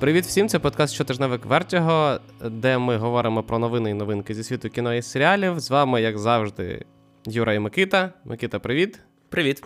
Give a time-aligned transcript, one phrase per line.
[0.00, 0.48] Привіт всім!
[0.48, 5.02] Це подкаст Щотижневик Вертіго, де ми говоримо про новини і новинки зі світу кіно і
[5.02, 5.60] серіалів.
[5.60, 6.84] З вами, як завжди,
[7.26, 8.12] Юра і Микита.
[8.24, 9.00] Микита, привіт.
[9.28, 9.62] Привіт.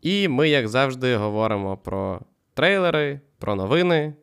[0.00, 2.20] І ми, як завжди, говоримо про
[2.54, 4.14] трейлери, про новини,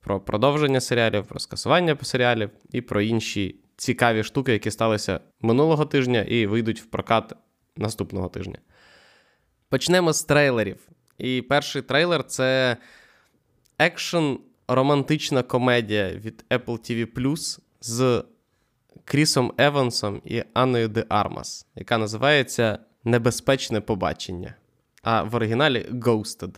[0.00, 6.20] про продовження серіалів, про скасування серіалів і про інші цікаві штуки, які сталися минулого тижня
[6.20, 7.32] і вийдуть в прокат
[7.76, 8.58] наступного тижня.
[9.68, 10.88] Почнемо з трейлерів.
[11.18, 12.76] І перший трейлер це
[13.78, 18.24] екшен романтична комедія від Apple TV з
[19.04, 24.54] Крісом Евансом і Анною Де Армас, яка називається Небезпечне побачення.
[25.02, 26.54] А в оригіналі Ghosted.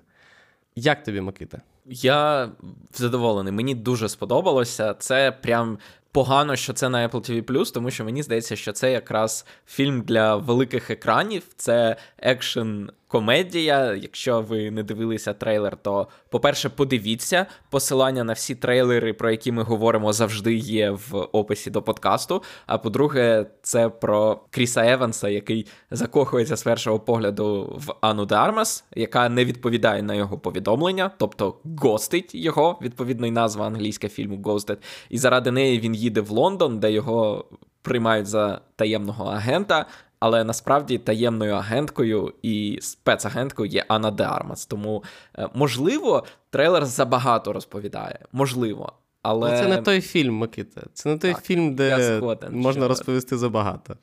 [0.77, 1.61] Як тобі, Микита?
[1.87, 2.51] Я
[2.95, 3.53] задоволений.
[3.53, 4.95] Мені дуже сподобалося.
[4.95, 5.79] Це прям
[6.13, 10.37] погано, що це на Apple TV+, тому що мені здається, що це якраз фільм для
[10.37, 11.43] великих екранів.
[11.57, 13.95] Це екшен комедія.
[13.95, 17.47] Якщо ви не дивилися трейлер, то, по-перше, подивіться.
[17.71, 22.43] Посилання на всі трейлери, про які ми говоримо, завжди є в описі до подкасту.
[22.67, 29.29] А по-друге, це про Кріса Еванса, який закохується з першого погляду в Ану Дармас, яка
[29.29, 34.77] не відповідає на його повідомлення, тобто гостить його, відповідно, і назва англійська фільму Ghosted.
[35.09, 37.45] І заради неї він їде в Лондон, де його
[37.83, 39.87] приймають за таємного агента
[40.21, 44.67] але насправді таємною агенткою і спецагенткою є Анна Де Армас.
[44.67, 45.05] Тому,
[45.39, 48.19] е, можливо, трейлер забагато розповідає.
[48.33, 48.93] Можливо.
[49.23, 49.51] Але...
[49.51, 50.83] Ну, це не той фільм, Микита.
[50.93, 52.89] Це не той так, фільм, де згоден, можна що...
[52.89, 53.97] розповісти забагато.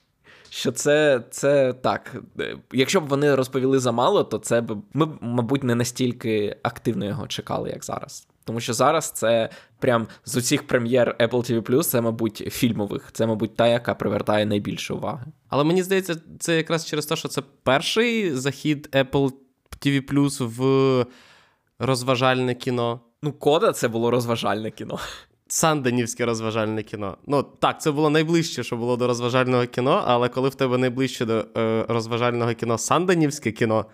[0.50, 2.16] Що це це так.
[2.40, 7.28] Е, якщо б вони розповіли замало, то це б ми, мабуть, не настільки активно його
[7.28, 8.28] чекали, як зараз.
[8.48, 13.10] Тому що зараз це прям з усіх прем'єр Apple TV+, це, мабуть, фільмових.
[13.12, 15.26] Це, мабуть, та, яка привертає найбільше уваги.
[15.50, 19.32] Але мені здається, це якраз через те, що це перший захід Apple
[19.80, 21.06] TV+, в
[21.80, 23.00] розважальне кіно.
[23.24, 25.00] Ну, кода це було розважальне кіно.
[25.48, 27.18] Санденівське розважальне кіно.
[27.28, 31.26] Ну так, це було найближче, що було до розважального кіно, але коли в тебе найближче
[31.26, 33.86] до е, розважального кіно Санденівське кіно,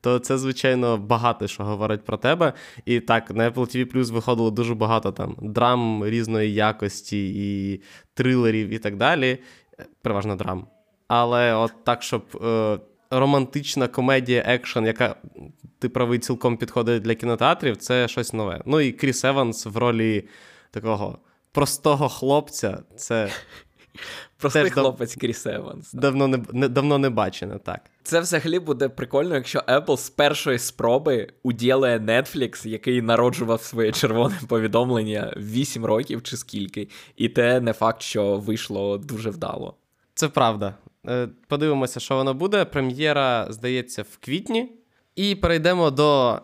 [0.00, 2.52] то це, звичайно, багато що говорить про тебе.
[2.84, 7.80] І так, на Apple TV Plus виходило дуже багато там драм різної якості, і
[8.14, 9.38] трилерів, і так далі.
[10.02, 10.66] Переважно драм.
[11.08, 12.78] Але от так, щоб е,
[13.10, 15.16] романтична комедія екшен, яка
[15.78, 18.62] ти правий цілком підходить для кінотеатрів, це щось нове.
[18.66, 20.28] Ну і Кріс Еванс в ролі
[20.70, 21.18] такого
[21.52, 22.78] простого хлопця.
[22.96, 23.30] Це
[24.36, 25.92] Простий Теж хлопець Кріс Еванс.
[25.92, 27.80] Давно не, не давно не бачено, так.
[28.02, 34.40] Це взагалі буде прикольно, якщо Apple з першої спроби уділає Netflix, який народжував своє червоне
[34.48, 39.74] повідомлення 8 років чи скільки, і те не факт, що вийшло дуже вдало.
[40.14, 40.74] Це правда.
[41.08, 42.64] Е, подивимося, що воно буде.
[42.64, 44.72] Прем'єра, здається, в квітні.
[45.16, 46.40] І перейдемо до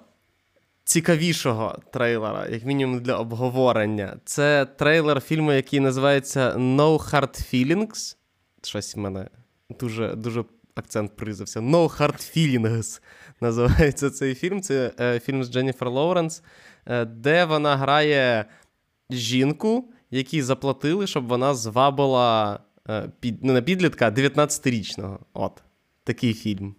[0.86, 4.16] цікавішого трейлера, як мінімум для обговорення.
[4.24, 8.16] Це трейлер фільму, який називається No Hard Feelings.
[8.62, 9.28] Щось в мене
[9.80, 10.44] дуже дуже
[10.74, 11.60] акцент призався.
[11.60, 13.00] No Hard Feelings
[13.40, 14.62] називається цей фільм.
[14.62, 16.42] Це е, фільм з Дженніфер Лоуренс,
[16.86, 18.44] е, де вона грає
[19.10, 25.18] жінку, якій заплатили, щоб вона звабила е, під, не на підлітка, а 19-річного.
[25.32, 25.62] От,
[26.04, 26.74] такий фільм.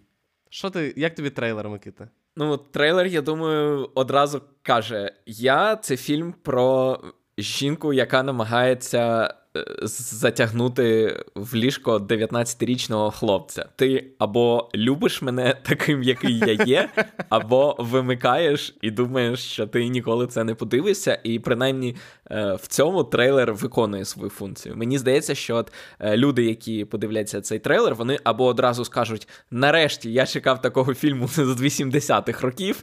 [0.50, 2.08] Що ти, Як тобі трейлер, Микита?
[2.38, 7.00] Ну, трейлер, я думаю, одразу каже: Я це фільм про
[7.38, 9.34] жінку, яка намагається
[9.82, 13.66] затягнути в ліжко 19-річного хлопця.
[13.76, 16.88] Ти або любиш мене таким, який я є,
[17.28, 21.96] або вимикаєш і думаєш, що ти ніколи це не подивишся, і принаймні
[22.30, 24.76] е, в цьому трейлер виконує свою функцію.
[24.76, 30.12] Мені здається, що от е, люди, які подивляться цей трейлер, вони або одразу скажуть: нарешті
[30.12, 32.82] я чекав такого фільму з 80-х років,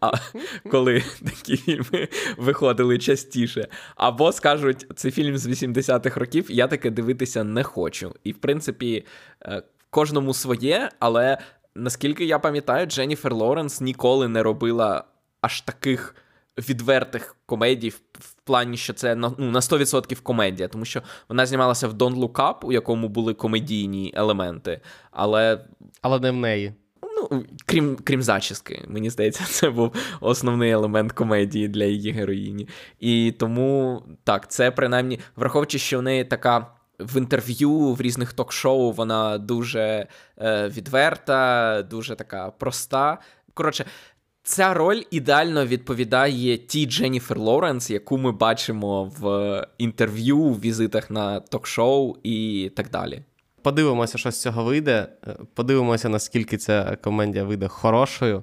[0.00, 0.12] а
[0.70, 6.90] коли такі фільми виходили частіше, або скажуть, це фільм з 80-х 90-х років я таке
[6.90, 8.14] дивитися не хочу.
[8.24, 9.04] І, в принципі,
[9.42, 11.38] е, кожному своє, але
[11.74, 15.04] наскільки я пам'ятаю, Дженніфер Лоренс ніколи не робила
[15.40, 16.14] аж таких.
[16.58, 21.92] Відвертих комедій в плані, що це ну, на 100% комедія, тому що вона знімалася в
[21.92, 25.64] Don't Look Up, у якому були комедійні елементи, але
[26.02, 26.74] Але не в неї.
[27.30, 32.68] Ну, крім крім зачіски, мені здається, це був основний елемент комедії для її героїні.
[33.00, 36.66] І тому так, це принаймні, враховуючи, що в неї така.
[36.98, 40.06] В інтерв'ю в різних ток-шоу вона дуже
[40.38, 43.18] е, відверта, дуже така проста.
[43.54, 43.84] Коротше,
[44.42, 51.40] ця роль ідеально відповідає тій Дженніфер Лоренс, яку ми бачимо в інтерв'ю, в візитах на
[51.40, 53.22] ток-шоу і так далі.
[53.62, 55.08] Подивимося, що з цього вийде.
[55.26, 58.42] Е, подивимося, наскільки ця комедія вийде хорошою.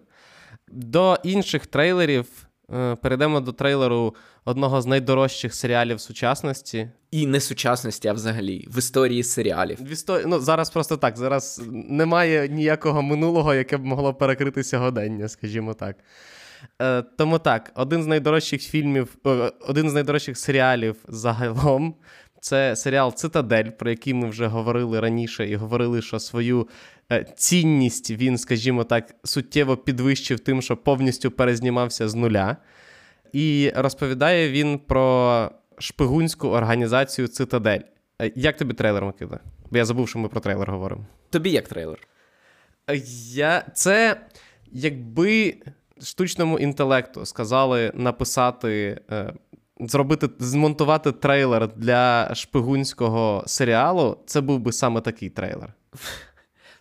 [0.68, 6.90] До інших трейлерів Е, перейдемо до трейлеру одного з найдорожчих серіалів сучасності.
[7.12, 9.78] І не сучасності, а взагалі в історії серіалів.
[9.82, 11.18] В історії, ну зараз просто так.
[11.18, 15.96] Зараз немає ніякого минулого, яке б могло перекрити сьогодення, скажімо так.
[16.82, 19.16] Е, Тому так, один з найдорожчих фільмів,
[19.68, 21.96] один з найдорожчих серіалів загалом.
[22.42, 26.68] Це серіал Цитадель, про який ми вже говорили раніше, і говорили, що свою
[27.12, 32.58] е, цінність він, скажімо так, суттєво підвищив тим, що повністю перезнімався з нуля.
[33.34, 37.80] І розповідає він про шпигунську організацію Цитадель.
[38.22, 39.40] Е, як тобі трейлер, Микита?
[39.72, 41.06] Бо я забув, що ми про трейлер говоримо.
[41.30, 42.08] Тобі як трейлер?
[42.90, 43.02] Е,
[43.34, 43.66] я...
[43.74, 44.22] Це
[44.72, 45.56] якби
[46.04, 49.02] штучному інтелекту сказали написати
[49.80, 55.74] зробити, змонтувати трейлер для шпигунського серіалу, це був би саме такий трейлер.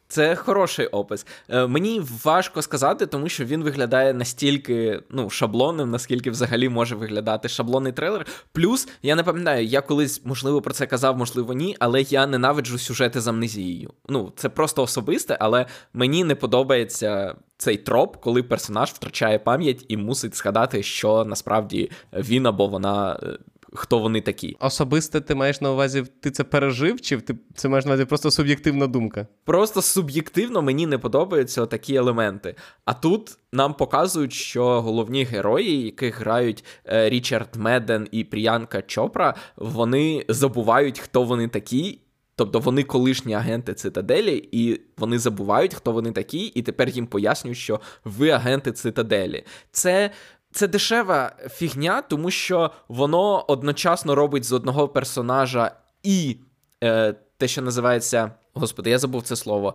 [0.08, 1.26] Це хороший опис.
[1.48, 7.48] Е, мені важко сказати, тому що він виглядає настільки ну, шаблонним, наскільки взагалі може виглядати
[7.48, 8.26] шаблонний трейлер.
[8.52, 12.78] Плюс, я не пам'ятаю, я колись, можливо, про це казав, можливо, ні, але я ненавиджу
[12.78, 13.90] сюжети з амнезією.
[14.08, 19.96] Ну, це просто особисте, але мені не подобається цей троп, коли персонаж втрачає пам'ять і
[19.96, 23.38] мусить згадати, що насправді він або вона е,
[23.72, 24.56] хто вони такі.
[24.60, 28.30] Особисто ти маєш на увазі, ти це пережив, чи ти це маєш на увазі просто
[28.30, 29.26] суб'єктивна думка?
[29.44, 32.54] Просто суб'єктивно мені не подобаються такі елементи.
[32.84, 39.34] А тут нам показують, що головні герої, яких грають е, Річард Меден і Пріянка Чопра,
[39.56, 42.00] вони забувають, хто вони такі.
[42.38, 47.58] Тобто вони колишні агенти цитаделі, і вони забувають, хто вони такі, і тепер їм пояснюють,
[47.58, 49.44] що ви агенти цитаделі.
[49.70, 50.10] Це
[50.52, 55.72] це дешева фігня, тому що воно одночасно робить з одного персонажа
[56.02, 56.36] і
[56.84, 58.30] е, те, що називається.
[58.54, 59.74] Господи, я забув це слово.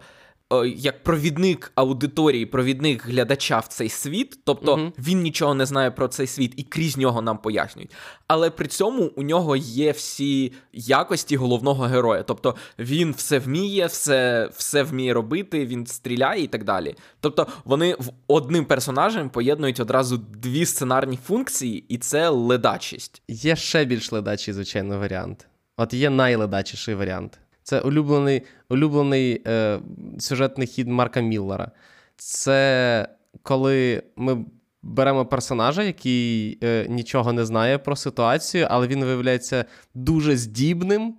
[0.62, 5.92] Е, як провідник аудиторії, провідник глядача в цей світ, тобто uh він нічого не знає
[5.92, 7.92] про цей світ і крізь нього нам пояснюють.
[8.28, 12.24] Але при цьому у нього є всі якості головного героя.
[12.24, 16.96] Тобто він все вміє, все все вміє робити, він стріляє і так далі.
[17.20, 23.22] Тобто вони в одним персонажем поєднують одразу дві сценарні функції, і це ледачість.
[23.28, 25.48] Є ще більш ледачий, звичайно, варіант.
[25.78, 27.40] От є найледачіший варіант.
[27.64, 29.80] Це улюблений улюблений е,
[30.20, 31.72] сюжетний хід Марка Міллера.
[32.16, 33.08] Це
[33.44, 34.46] коли ми
[34.84, 39.66] беремо персонажа, який е, нічого не знає про ситуацію, але він виявляється
[39.96, 41.16] дуже здібним.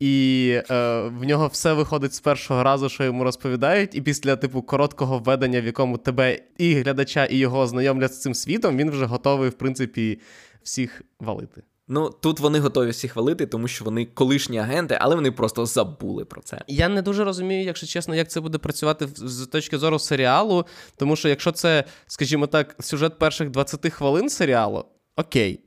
[0.00, 4.62] І е, в нього все виходить з першого разу, що йому розповідають, і після типу
[4.62, 9.06] короткого введення, в якому тебе і глядача, і його знайомлять з цим світом, він вже
[9.06, 10.20] готовий, в принципі,
[10.62, 11.62] всіх валити.
[11.88, 16.24] Ну тут вони готові всі хвалити, тому що вони колишні агенти, але вони просто забули
[16.24, 16.60] про це.
[16.68, 20.66] Я не дуже розумію, якщо чесно, як це буде працювати з точки зору серіалу.
[20.96, 24.84] Тому що якщо це, скажімо так, сюжет перших 20 хвилин серіалу,
[25.16, 25.60] окей.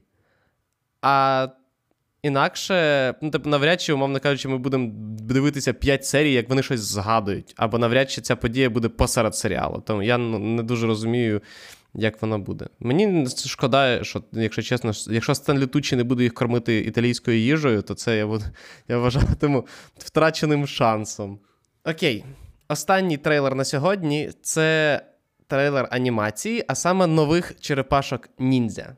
[1.01, 1.48] А
[2.21, 6.80] інакше, ну, типу, навряд чи, умовно кажучи, ми будемо дивитися 5 серій, як вони щось
[6.80, 7.54] згадують.
[7.57, 9.83] Або навряд чи ця подія буде посеред серіалу.
[9.88, 11.42] Тому я ну, не дуже розумію
[11.94, 12.68] як воно буде.
[12.80, 17.96] Мені шкода, що, якщо чесно, якщо Стенлі Тучі не буде їх кормити італійською їжею, то
[17.96, 18.44] це я буду,
[18.88, 19.68] я вважатиму
[19.98, 21.40] втраченим шансом.
[21.86, 22.26] Окей,
[22.68, 25.02] останній трейлер на сьогодні це
[25.48, 28.96] трейлер анімації, а саме нових черепашок ніндзя.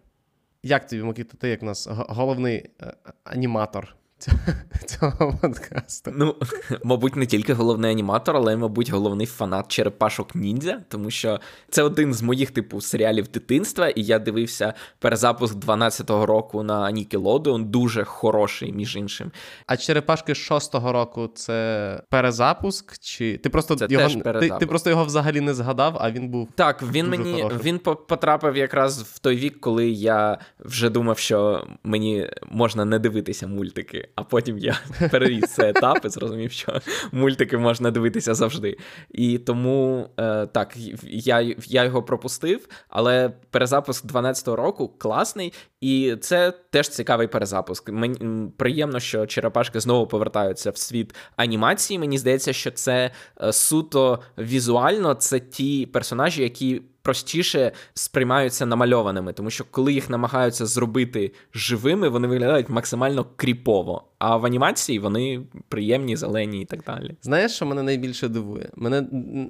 [0.63, 2.93] Як тобі, Микита, ти як у нас головний е,
[3.24, 3.95] аніматор
[4.85, 6.11] цього подкасту.
[6.15, 6.35] Ну,
[6.83, 11.83] мабуть, не тільки головний аніматор, але, й, мабуть, головний фанат черепашок ніндзя, тому що це
[11.83, 18.03] один з моїх типу серіалів дитинства, і я дивився перезапуск 12-го року на Nickelodeon, дуже
[18.03, 19.31] хороший, між іншим.
[19.65, 22.97] А черепашки 6-го року це перезапуск?
[22.97, 26.29] Чи ти просто це його теж ти, ти просто його взагалі не згадав, а він
[26.29, 26.49] був.
[26.55, 27.63] Так, він дуже мені хороший.
[27.63, 33.47] він потрапив якраз в той вік, коли я вже думав, що мені можна не дивитися
[33.47, 34.79] мультики а потім я
[35.11, 38.77] переріс цей етап і зрозумів, що мультики можна дивитися завжди.
[39.09, 46.51] І тому е, так, я я його пропустив, але перезапуск 12-го року класний, і це
[46.51, 47.89] теж цікавий перезапуск.
[47.89, 51.99] Мені приємно, що черепашки знову повертаються в світ анімації.
[51.99, 59.50] Мені здається, що це е, суто візуально, це ті персонажі, які простіше сприймаються намальованими, тому
[59.50, 64.03] що коли їх намагаються зробити живими, вони виглядають максимально кріпово.
[64.20, 67.15] А в анімації вони приємні, зелені і так далі.
[67.22, 68.70] Знаєш, що мене найбільше дивує?
[68.75, 69.01] Мене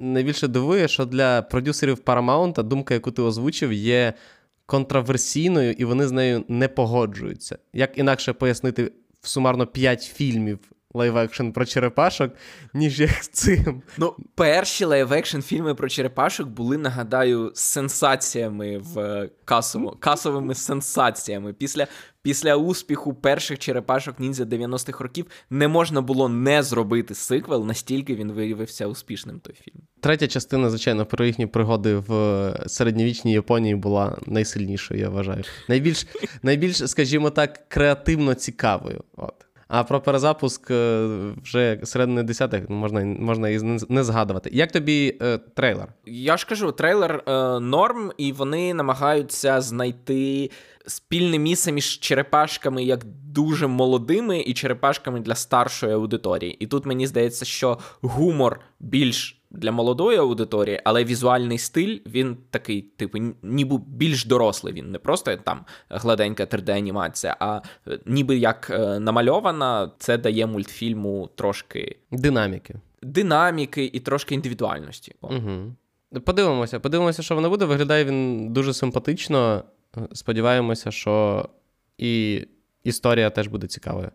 [0.02, 4.12] найбільше дивує, що для продюсерів Paramount думка, яку ти озвучив, є
[4.66, 7.58] контраверсійною, і вони з нею не погоджуються.
[7.72, 8.92] Як інакше пояснити
[9.22, 10.58] сумарно 5 фільмів
[10.94, 12.32] live-action про черепашок,
[12.74, 13.82] ніж як цим.
[13.98, 21.52] Ну, перші live-action фільми про черепашок були, нагадаю, сенсаціями в касово, касовими сенсаціями.
[21.52, 21.86] Після
[22.22, 28.32] після успіху перших черепашок ніндзя 90-х років не можна було не зробити сиквел, настільки він
[28.32, 29.82] виявився успішним той фільм.
[30.00, 35.42] Третя частина, звичайно, про їхні пригоди в середньовічній Японії була найсильнішою, я вважаю.
[35.68, 36.06] Найбільш,
[36.42, 39.04] найбільш, скажімо так, креативно цікавою.
[39.16, 39.34] От.
[39.74, 41.08] А про перезапуск е,
[41.42, 44.50] вже середини десятих можна можна і не згадувати.
[44.52, 45.88] Як тобі е, трейлер?
[46.06, 50.50] Я ж кажу, трейлер е, норм, і вони намагаються знайти
[50.86, 56.56] спільне місце між черепашками як дуже молодими і черепашками для старшої аудиторії.
[56.60, 62.82] І тут мені здається, що гумор більш для молодої аудиторії, але візуальний стиль він такий,
[62.82, 64.74] типу, ніби більш дорослий.
[64.74, 71.28] Він не просто там гладенька 3D-анімація, а е, ніби як е, намальована, це дає мультфільму
[71.34, 72.74] трошки динаміки.
[73.02, 75.14] Динаміки і трошки індивідуальності.
[75.20, 75.74] Угу.
[76.24, 77.64] Подивимося, подивимося, що воно буде.
[77.64, 79.64] Виглядає він дуже симпатично.
[80.12, 81.48] Сподіваємося, що
[81.98, 82.44] і
[82.84, 84.10] історія теж буде цікавою.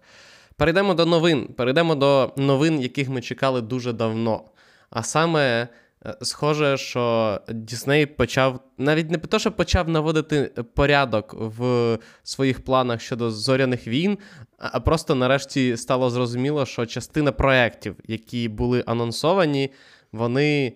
[0.56, 1.48] Перейдемо до новин.
[1.58, 4.42] Перейдемо до новин, яких ми чекали дуже давно.
[4.90, 5.68] А саме,
[6.06, 13.02] е, схоже, що Дісней почав навіть не те, що почав наводити порядок в своїх планах
[13.02, 14.18] щодо зоряних війн,
[14.58, 19.72] а просто нарешті стало зрозуміло, що частина проєктів, які були анонсовані,
[20.12, 20.74] вони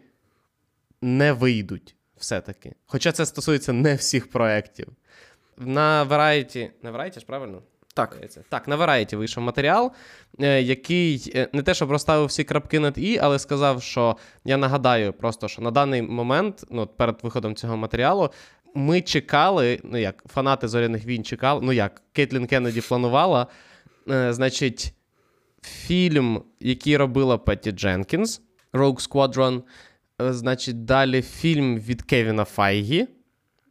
[1.01, 2.75] не вийдуть все-таки.
[2.86, 4.88] Хоча це стосується не всіх проєктів.
[5.58, 7.62] На Variety, на Variety ж правильно?
[7.93, 8.17] Так,
[8.50, 9.91] Так, на Variety вийшов матеріал,
[10.39, 14.57] е, який е, не те, щоб розставив всі крапки над І, але сказав, що я
[14.57, 18.29] нагадаю просто, що на даний момент, ну, перед виходом цього матеріалу,
[18.75, 23.48] ми чекали, ну як фанати зоряних війн чекали, ну як Кейтлін Кеннеді планувала,
[24.10, 24.93] е, значить,
[25.62, 28.41] фільм, який робила Петті Дженкінс,
[28.74, 29.62] Rogue Squadron,
[30.19, 33.07] значить, далі фільм від Кевіна Файгі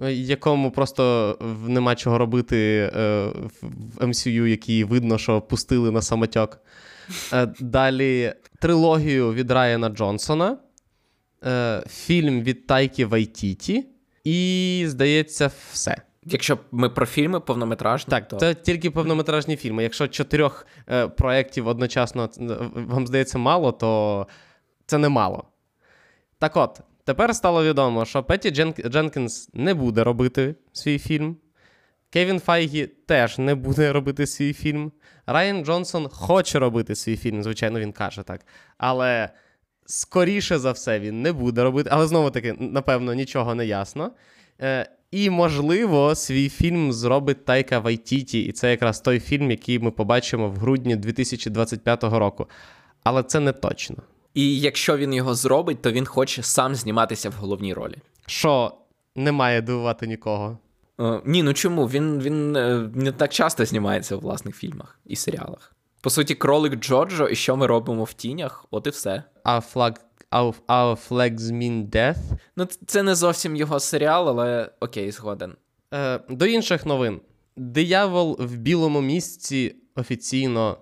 [0.09, 3.27] якому просто нема чого робити е,
[3.63, 6.59] в MCU, який видно, що пустили на самотьок.
[7.33, 10.59] Е, далі трилогію від Райана Джонсона,
[11.45, 13.87] е, фільм від Тайки Вайтіті,
[14.25, 15.97] і, здається, все.
[16.25, 19.83] Якщо ми про фільми повнометражні, так, то це тільки повнометражні фільми.
[19.83, 22.31] Якщо чотирьох е, проєктів одночасно
[22.75, 24.27] вам здається мало, то
[24.87, 25.45] це не мало.
[26.39, 26.81] Так от,
[27.11, 28.51] Тепер стало відомо, що Петті
[28.89, 31.37] Дженкінс не буде робити свій фільм.
[32.11, 34.93] Кевін Файгі теж не буде робити свій фільм.
[35.27, 38.47] Райан Джонсон хоче робити свій фільм, звичайно, він каже так.
[38.79, 39.29] Але
[39.87, 41.91] скоріше за все він не буде робити.
[41.93, 44.13] Але знову таки, напевно, нічого не ясно.
[44.61, 49.91] Е, І, можливо, свій фільм зробить Тайка Вайтіті, і це якраз той фільм, який ми
[49.91, 52.47] побачимо в грудні 2025 року.
[53.03, 53.97] Але це не точно.
[54.35, 57.97] І якщо він його зробить, то він хоче сам зніматися в головній ролі.
[58.27, 58.75] Що
[59.15, 60.59] не має дивувати нікого.
[61.01, 61.87] Е, ні, ну чому?
[61.87, 65.75] Він він е, не так часто знімається у власних фільмах і серіалах.
[66.01, 69.23] По суті, кролик Джорджо, і що ми робимо в тінях, от і все.
[69.45, 69.93] А флаг
[70.33, 72.39] Our, our flags mean death.
[72.57, 75.57] Ну, це не зовсім його серіал, але окей, згоден.
[75.95, 77.21] Е, До інших новин.
[77.57, 80.79] Диявол в білому місці офіційно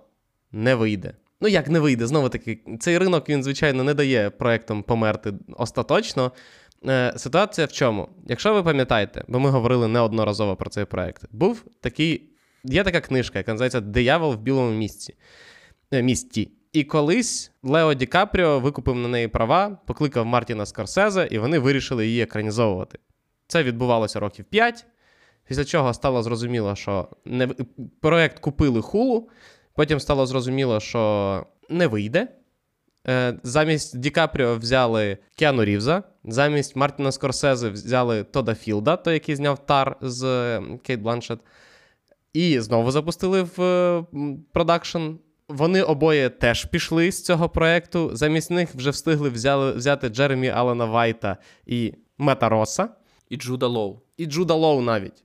[0.51, 1.13] не вийде.
[1.41, 6.31] Ну, як не вийде, знову таки, цей ринок він, звичайно, не дає проектам померти остаточно.
[6.87, 8.09] Е, Ситуація в чому?
[8.27, 12.29] Якщо ви пам'ятаєте, бо ми говорили неодноразово про цей проект, був такий,
[12.63, 15.15] є така книжка, яка називається Диявол в білому місці.
[15.91, 16.51] Е, місті.
[16.73, 22.07] І колись Лео Ді Капріо викупив на неї права, покликав Мартіна Скорсезе, і вони вирішили
[22.07, 22.99] її екранізовувати.
[23.47, 24.85] Це відбувалося років 5,
[25.47, 27.47] після чого стало зрозуміло, що не...
[28.01, 29.29] проект купили хулу.
[29.79, 32.27] Потім стало зрозуміло, що не вийде.
[33.07, 39.35] Е, замість Ді Капріо взяли Кіану Рівза, замість Мартіна Скорсезе взяли Тода Філда, той, який
[39.35, 40.21] зняв Тар з
[40.83, 41.39] Кейт Бланшет.
[42.33, 44.05] І знову запустили в
[44.51, 45.11] продакшн.
[45.47, 48.09] Вони обоє теж пішли з цього проєкту.
[48.13, 52.89] Замість них вже встигли взяли, взяти Джеремі Алана Вайта і Метта Росса.
[53.29, 53.99] І Джуда Лоу.
[54.17, 55.23] І Джуда Лоу навіть.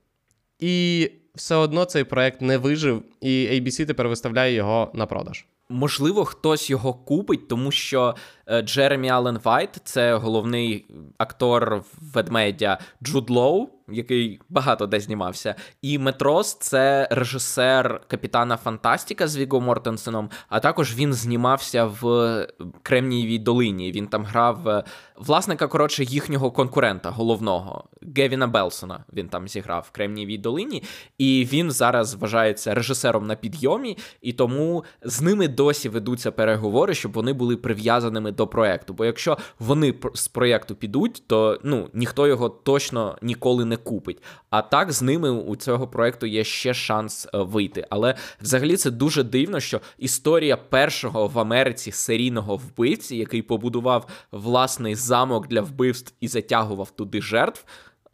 [0.59, 5.45] І все одно цей проект не вижив, і ABC тепер виставляє його на продаж.
[5.69, 8.15] Можливо, хтось його купить, тому що
[8.61, 10.85] Джеремі Аллен Вайт це головний
[11.17, 11.83] актор
[12.13, 15.55] ведмедя Джуд Лоу, який багато де знімався.
[15.81, 22.47] І Метт Росс це режисер Капітана Фантастіка з Віго Мортенсеном, а також він знімався в
[22.83, 23.91] Кремнієвій долині.
[23.91, 24.83] Він там грав е,
[25.15, 27.83] власника, коротше, їхнього конкурента головного
[28.17, 29.03] Гевіна Белсона.
[29.13, 30.83] Він там зіграв в Кремнієвій долині,
[31.17, 37.11] і він зараз вважається режисером на підйомі, і тому з ними досі ведуться переговори, щоб
[37.11, 38.93] вони були прив'язаними до проекту.
[38.93, 44.21] Бо якщо вони з проєкту підуть, то ну ніхто його точно ніколи не купить.
[44.49, 47.87] А так з ними у цього проекту є ще шанс е, вийти.
[47.89, 54.95] Але взагалі це дуже дивно, що історія першого в Америці серійного вбивці, який побудував власний
[54.95, 57.65] замок для вбивств і затягував туди жертв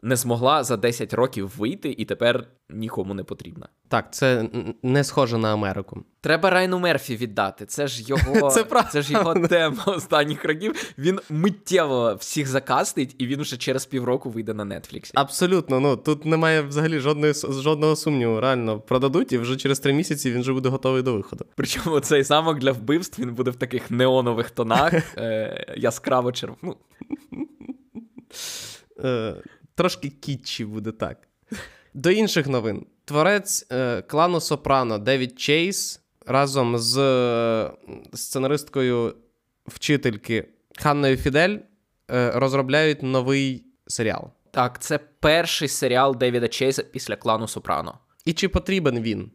[0.02, 3.68] не змогла за 10 років вийти і тепер нікому не потрібна.
[3.88, 4.50] Так, це
[4.84, 6.04] не схоже на Америку.
[6.22, 7.66] Треба Райну Мерфі віддати.
[7.66, 10.94] Це ж його це, це ж його тема останніх років.
[10.98, 15.12] Він миттєво всіх закастить, і він вже через півроку вийде на Нетфліксі.
[15.16, 18.40] Абсолютно, ну тут немає взагалі жодної жодного сумніву.
[18.40, 21.46] Реально продадуть, і вже через три місяці він вже буде готовий до виходу.
[21.56, 26.76] Причому цей замок для вбивств він буде в таких неонових тонах, е, яскраво червоно.
[29.76, 31.28] Трошки кітчі буде так.
[31.94, 32.86] До інших новин.
[33.06, 37.72] Творець е, клану Сопрано Девід Чейз разом з е,
[38.14, 39.16] сценаристкою
[39.68, 40.48] вчительки
[40.78, 41.58] Ханною Фідель
[42.12, 44.30] е, розробляють новий серіал.
[44.52, 48.00] Так, це перший серіал Девіда Чейза після клану Сопрано.
[48.26, 49.32] І чи потрібен він?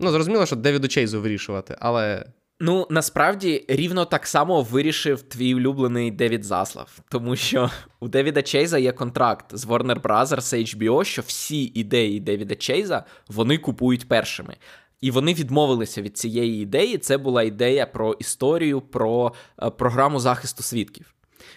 [0.00, 2.26] Ну, зрозуміло, що Девіду Чейзу вирішувати, але
[2.62, 8.78] Ну, насправді рівно так само вирішив твій улюблений Девід Заслав, тому що у Девіда Чейза
[8.78, 14.56] є контракт з Warner Brothers HBO, що всі ідеї Девіда Чейза вони купують першими.
[15.00, 16.98] І вони відмовилися від цієї ідеї.
[16.98, 21.14] Це була ідея про історію, про е, програму захисту свідків.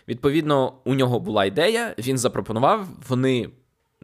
[0.08, 3.50] Відповідно, у нього була ідея, він запропонував, вони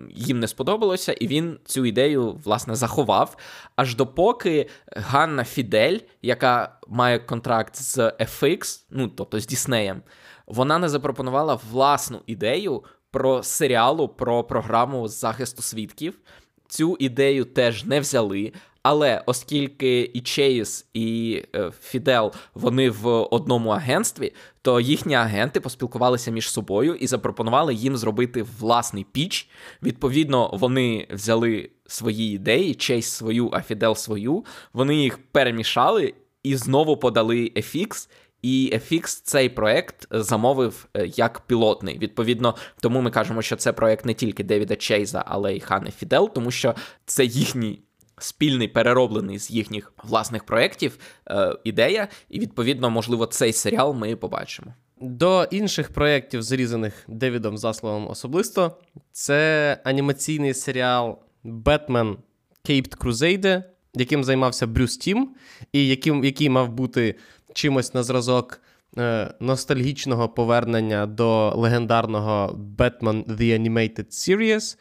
[0.09, 3.37] їм не сподобалося, і він цю ідею власне заховав.
[3.75, 10.01] Аж допоки Ганна Фідель, яка має контракт з FX, ну тобто з Діснеєм,
[10.47, 16.19] вона не запропонувала власну ідею про серіалу про програму захисту свідків.
[16.67, 18.53] Цю ідею теж не взяли.
[18.91, 21.41] Але оскільки і Чейз, і
[21.81, 28.45] Фідел вони в одному агентстві, то їхні агенти поспілкувалися між собою і запропонували їм зробити
[28.59, 29.49] власний піч.
[29.83, 34.45] Відповідно, вони взяли свої ідеї, Чейз свою, а Фідел свою.
[34.73, 38.09] Вони їх перемішали і знову подали FX,
[38.41, 41.97] і FX цей проект замовив е, як пілотний.
[41.97, 46.33] Відповідно, тому ми кажемо, що це проект не тільки Девіда Чейза, але й Хани Фідел,
[46.33, 46.75] тому що
[47.05, 47.83] це їхній
[48.23, 54.73] спільний перероблений з їхніх власних проєктів е, ідея, і відповідно, можливо, цей серіал ми побачимо.
[55.01, 58.77] До інших проєктів, зрізаних Девідом Засловом особисто,
[59.11, 62.17] це анімаційний серіал Бетмен
[62.63, 65.35] Кейпт Крузейде, яким займався Брюс Тім,
[65.73, 67.15] і яким, який мав бути
[67.53, 68.61] чимось на зразок
[68.97, 74.77] е, ностальгічного повернення до легендарного Batman The Animated Series,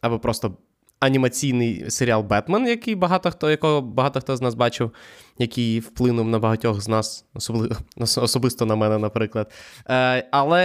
[0.00, 0.56] або просто
[1.00, 4.90] анімаційний серіал Бетмен, який багато хто, якого багато хто з нас бачив,
[5.38, 9.52] який вплинув на багатьох з нас, особливо, особисто на мене, наприклад.
[9.88, 10.64] Е, Але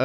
[0.00, 0.04] е,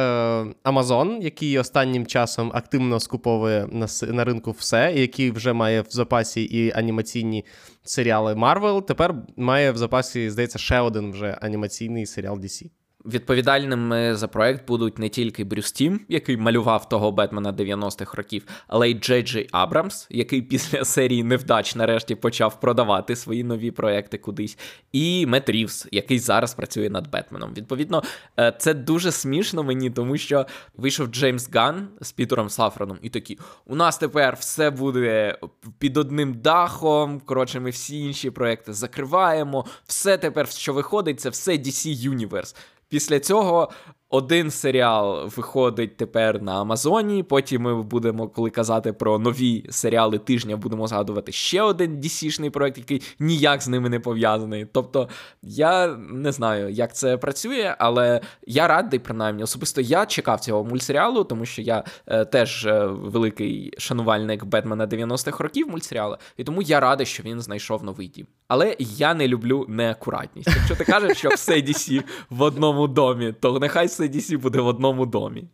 [0.64, 6.42] Amazon, який останнім часом активно скуповує на на ринку все, який вже має в запасі
[6.42, 7.44] і анімаційні
[7.82, 12.70] серіали Marvel, тепер має в запасі, здається, ще один вже анімаційний серіал DC.
[13.06, 18.90] Відповідальними за проект будуть не тільки Брюс Тім, який малював того Бетмена 90-х років, але
[18.90, 24.58] й Джей Джей Абрамс, який після серії невдач нарешті почав продавати свої нові проекти кудись,
[24.92, 27.54] і Мет Рівс, який зараз працює над Бетменом.
[27.56, 28.02] Відповідно,
[28.38, 33.38] е, це дуже смішно мені, тому що вийшов Джеймс Ган з Пітером Сафроном, і такі:
[33.66, 35.38] у нас тепер все буде
[35.78, 37.20] під одним дахом.
[37.20, 39.64] Коротше, ми всі інші проекти закриваємо.
[39.86, 42.56] Все тепер, що виходить, це все DC Universe.
[42.88, 43.70] Після цього
[44.08, 47.22] один серіал виходить тепер на Амазоні.
[47.22, 52.78] Потім ми будемо, коли казати про нові серіали тижня, будемо згадувати ще один DC-шний проект,
[52.78, 54.66] який ніяк з ними не пов'язаний.
[54.72, 55.08] Тобто
[55.42, 61.24] я не знаю, як це працює, але я радий, принаймні, особисто я чекав цього мультсеріалу,
[61.24, 66.80] тому що я е, теж е, великий шанувальник Бетмена 90-х років мультсеріалу, і тому я
[66.80, 68.26] радий, що він знайшов новий дім.
[68.48, 70.48] Але я не люблю неакуратність.
[70.48, 74.66] Якщо ти кажеш, що все DC в одному домі, то нехай все DC буде в
[74.66, 75.44] одному домі.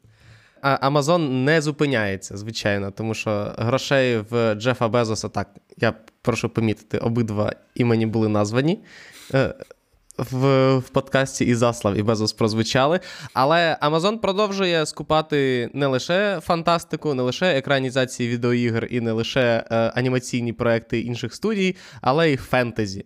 [0.62, 6.98] А Амазон не зупиняється, звичайно, тому що грошей в Джефа Безоса так, я прошу помітити,
[6.98, 8.84] обидва імені були названі.
[9.34, 9.54] Е,
[10.18, 13.00] в в подкасті і Заслав, і Безос прозвучали.
[13.34, 19.76] Але Amazon продовжує скупати не лише фантастику, не лише екранізації відеоігр і не лише е,
[19.76, 23.04] анімаційні проекти інших студій, але й фентезі.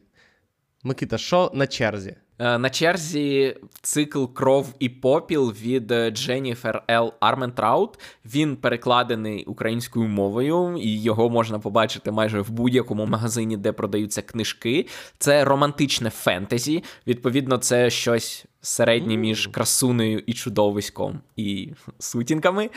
[0.82, 2.16] Микита, що на черзі?
[2.38, 7.12] Е, на черзі цикл Кров і попіл від Дженніфер Л.
[7.20, 7.98] Арментраут.
[8.24, 14.86] Він перекладений українською мовою, і його можна побачити майже в будь-якому магазині, де продаються книжки.
[15.18, 16.84] Це романтичне фентезі.
[17.06, 21.68] Відповідно, це щось середнє між красунею і чудовиськом і
[21.98, 22.70] сутінками.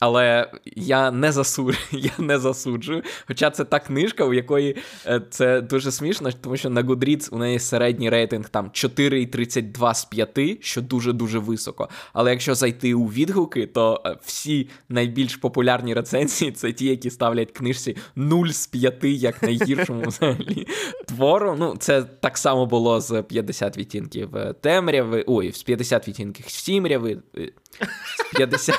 [0.00, 3.02] Але я не засуджую, я не засуджую.
[3.26, 4.76] Хоча це та книжка, у якої
[5.06, 10.04] е, це дуже смішно, тому що на Goodreads у неї середній рейтинг там 4,32 з
[10.04, 11.88] 5, що дуже-дуже високо.
[12.12, 17.50] Але якщо зайти у відгуки, то е, всі найбільш популярні рецензії це ті, які ставлять
[17.50, 20.66] книжці 0 з 5, як найгіршому взагалі
[21.06, 21.56] твору.
[21.58, 25.24] Ну, це так само було з 50 відтінків е, темряви.
[25.26, 27.18] Ой, з 50 відтінків сімряви.
[28.32, 28.74] З 50.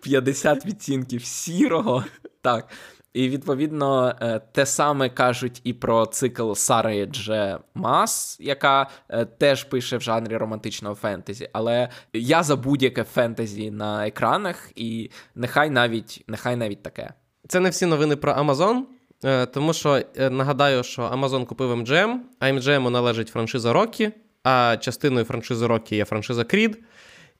[0.00, 2.04] 50 відцінків сірого.
[2.42, 2.68] Так.
[3.12, 9.64] І відповідно е, те саме кажуть і про цикл Сари Дже Мас, яка е, теж
[9.64, 11.48] пише в жанрі романтичного фентезі.
[11.52, 17.12] Але я за будь-яке фентезі на екранах, і нехай навіть нехай навіть таке.
[17.48, 18.82] Це не всі новини про Amazon,
[19.24, 24.12] е, тому що нагадаю, що Amazon купив MGM, а MGM належить франшиза Rocky,
[24.48, 26.78] а частиною франшизи Рокі є франшиза Крід.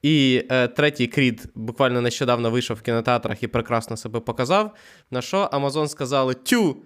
[0.03, 4.75] І е, третій крід буквально нещодавно вийшов в кінотеатрах і прекрасно себе показав.
[5.11, 6.77] На що Амазон сказали: Тю,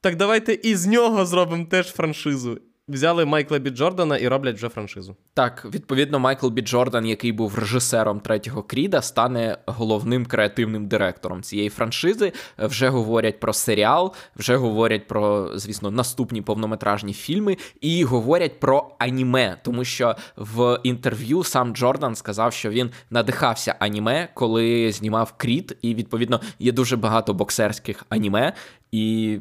[0.00, 4.68] так давайте і з нього зробимо теж франшизу взяли Майкла Бі Джордана і роблять вже
[4.68, 5.16] франшизу.
[5.34, 11.68] Так, відповідно, Майкл Бі Джордан, який був режисером третього Кріда, стане головним креативним директором цієї
[11.68, 12.32] франшизи.
[12.58, 19.56] Вже говорять про серіал, вже говорять про, звісно, наступні повнометражні фільми, і говорять про аніме,
[19.62, 25.94] тому що в інтерв'ю сам Джордан сказав, що він надихався аніме, коли знімав Крід, і
[25.94, 28.52] відповідно є дуже багато боксерських аніме.
[28.92, 29.38] І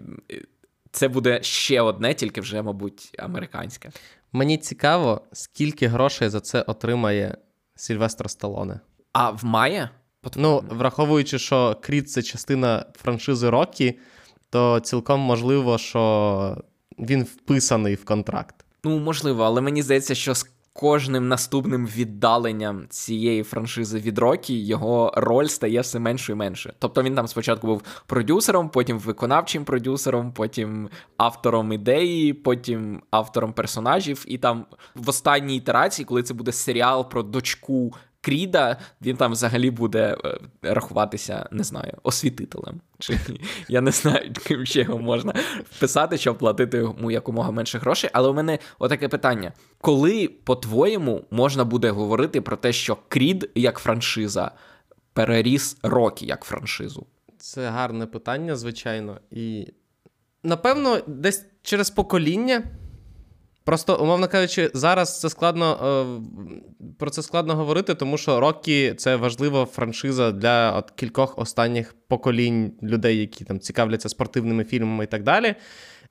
[0.91, 3.91] це буде ще одне, тільки вже, мабуть, американське.
[4.31, 7.37] Мені цікаво, скільки грошей за це отримає
[7.75, 8.79] Сільвестр Сталоне.
[9.13, 9.89] А в має?
[10.35, 13.99] Ну, враховуючи, що Кріт це частина франшизи Рокі,
[14.49, 16.63] то цілком можливо, що
[16.99, 18.55] він вписаний в контракт.
[18.83, 20.33] Ну, можливо, але мені здається, що
[20.73, 26.73] кожним наступним віддаленням цієї франшизи від Рокі його роль стає все менше і менше.
[26.79, 34.25] Тобто він там спочатку був продюсером, потім виконавчим продюсером, потім автором ідеї, потім автором персонажів.
[34.27, 39.71] І там в останній ітерації, коли це буде серіал про дочку Кріда, він там взагалі
[39.71, 42.81] буде е, рахуватися, не знаю, освітителем.
[42.99, 43.19] Чи
[43.67, 45.33] я не знаю, ким ще його можна
[45.71, 48.09] вписати, щоб платити йому якомога менше грошей.
[48.13, 53.79] Але у мене отаке питання: коли, по-твоєму, можна буде говорити про те, що Крід як
[53.79, 54.51] франшиза
[55.13, 57.05] переріс Рокі як франшизу?
[57.37, 59.19] Це гарне питання, звичайно.
[59.31, 59.67] І
[60.43, 62.63] напевно, десь через покоління.
[63.63, 69.15] Просто, умовно кажучи, зараз це складно е, про це складно говорити, тому що Рокі це
[69.15, 75.23] важлива франшиза для от кількох останніх поколінь людей, які там цікавляться спортивними фільмами і так
[75.23, 75.55] далі.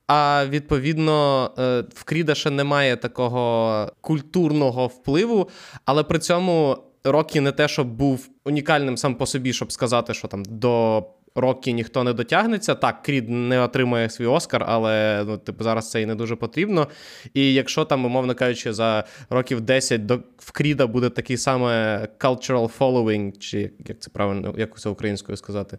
[0.07, 5.49] А відповідно, е, в Кріда ще немає такого культурного впливу,
[5.85, 10.27] але при цьому Рокі не те, щоб був унікальним сам по собі, щоб сказати, що
[10.27, 11.03] там до
[11.35, 12.75] Рокі ніхто не дотягнеться.
[12.75, 16.87] Так, Крід не отримує свій Оскар, але ну, типу, зараз це і не дуже потрібно.
[17.33, 22.77] І якщо там, умовно кажучи, за років 10 до в Кріда буде такий саме cultural
[22.79, 25.77] following, чи як це правильно, як це українською сказати?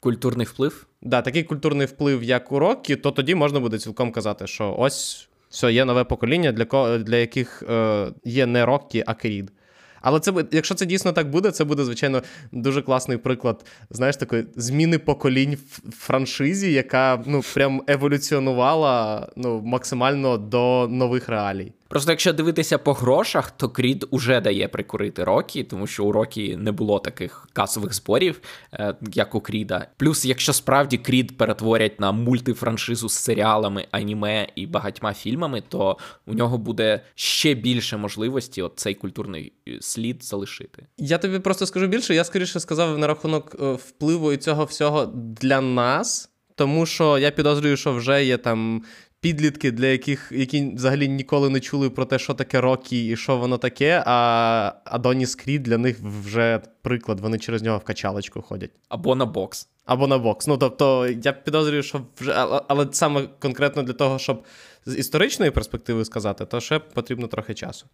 [0.00, 0.86] Культурний вплив?
[1.02, 5.28] Да, такий культурний вплив, як у Рокі, то тоді можна буде цілком казати, що ось
[5.50, 9.52] все, є нове покоління, для для яких е, є не Рокі, а Крід.
[10.00, 14.46] Але це якщо це дійсно так буде, це буде, звичайно, дуже класний приклад, знаєш, такої
[14.56, 15.56] зміни поколінь
[15.88, 21.72] в франшизі, яка ну прям еволюціонувала ну, максимально до нових реалій.
[21.90, 26.56] Просто якщо дивитися по грошах, то Крід уже дає прикурити Рокі, тому що у Рокі
[26.56, 28.40] не було таких касових зборів,
[28.72, 29.86] е, як у Кріда.
[29.96, 36.34] Плюс, якщо справді Крід перетворять на мультифраншизу з серіалами, аніме і багатьма фільмами, то у
[36.34, 40.86] нього буде ще більше можливості от цей культурний е, слід залишити.
[40.98, 42.14] Я тобі просто скажу більше.
[42.14, 46.30] Я скоріше сказав на рахунок е, впливу і цього всього для нас.
[46.54, 48.82] Тому що я підозрюю, що вже є там
[49.20, 53.36] підлітки, для яких які взагалі ніколи не чули про те, що таке Рокі і що
[53.36, 54.02] воно таке.
[54.06, 58.70] А Адоніс Крід для них вже приклад, вони через нього в качалочку ходять.
[58.88, 59.68] Або на бокс.
[59.84, 60.46] Або на бокс.
[60.46, 62.32] Ну тобто, я підозрюю, що вже,
[62.68, 64.44] але саме конкретно для того, щоб
[64.86, 67.86] з історичної перспективи сказати, то ще потрібно трохи часу.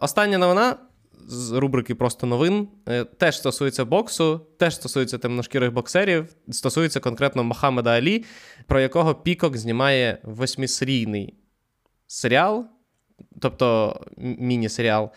[0.00, 0.76] Остання новина
[1.28, 2.68] з рубрики Просто новин.
[2.88, 8.24] Е, теж стосується боксу, теж стосується темношкірих боксерів, стосується конкретно Мохаммеда Алі,
[8.66, 11.34] про якого Пікок знімає восьмисерійний
[12.06, 12.66] серіал,
[13.40, 15.10] тобто міні-серіал.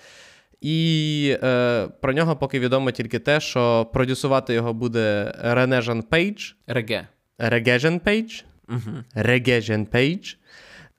[0.61, 6.51] І е, про нього поки відомо тільки те, що продюсувати його буде Реге-Жан Пейдж.
[6.67, 7.07] Реге.
[7.37, 8.41] Реге-Жан Пейдж.
[8.69, 9.03] Угу.
[9.13, 10.33] Реге-Жан Пейдж.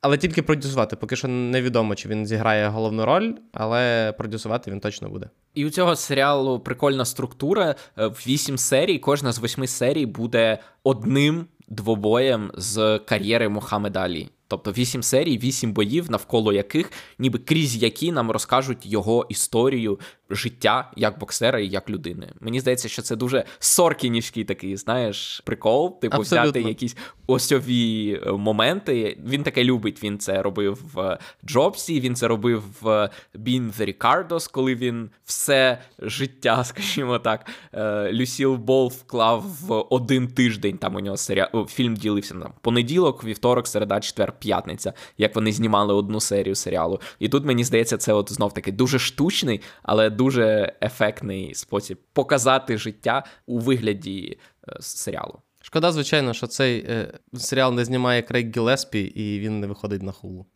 [0.01, 0.97] Але тільки продюсувати.
[0.97, 5.29] Поки що невідомо, чи він зіграє головну роль, але продюсувати він точно буде.
[5.55, 7.75] І у цього серіалу прикольна структура.
[7.99, 14.29] Е, в вісім серій, кожна з восьми серій буде одним двобоєм з кар'єри Мухаммеда Алі.
[14.49, 19.99] Тобто вісім серій, вісім боїв, навколо яких, ніби крізь які нам розкажуть його історію
[20.31, 22.33] життя як боксера і як людини.
[22.41, 26.01] Мені здається, що це дуже соркінівський такий, знаєш, прикол.
[26.01, 26.51] Типу, Абсолютно.
[26.51, 29.19] взяти якісь осьові е, моменти.
[29.27, 30.03] Він таке любить.
[30.03, 35.79] Він це робив в Джобсі, він це робив в Being the Ricardos, коли він все
[35.99, 40.79] життя, скажімо так, е, Люсіл Бол вклав в один тиждень.
[40.79, 45.95] Там у нього серіал фільм ділився на понеділок, вівторок, середа, четвер, п'ятниця, як вони знімали
[45.95, 47.01] одну серію серіалу.
[47.19, 52.79] І тут мені здається, це от знов таки дуже штучний, але дуже ефектний спосіб показати
[52.79, 55.39] життя у вигляді е, серіалу.
[55.63, 60.13] Шкода, звичайно, що цей е, серіал не знімає Крейг Гілеспі, і він не виходить на
[60.13, 60.47] хулу.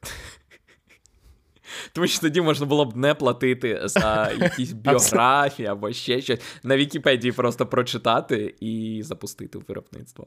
[1.93, 6.41] Тому що тоді можна було б не платити за якісь біографії або ще щось.
[6.63, 10.27] На Вікіпедії просто прочитати і запустити в виробництво.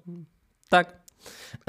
[0.69, 1.07] Так.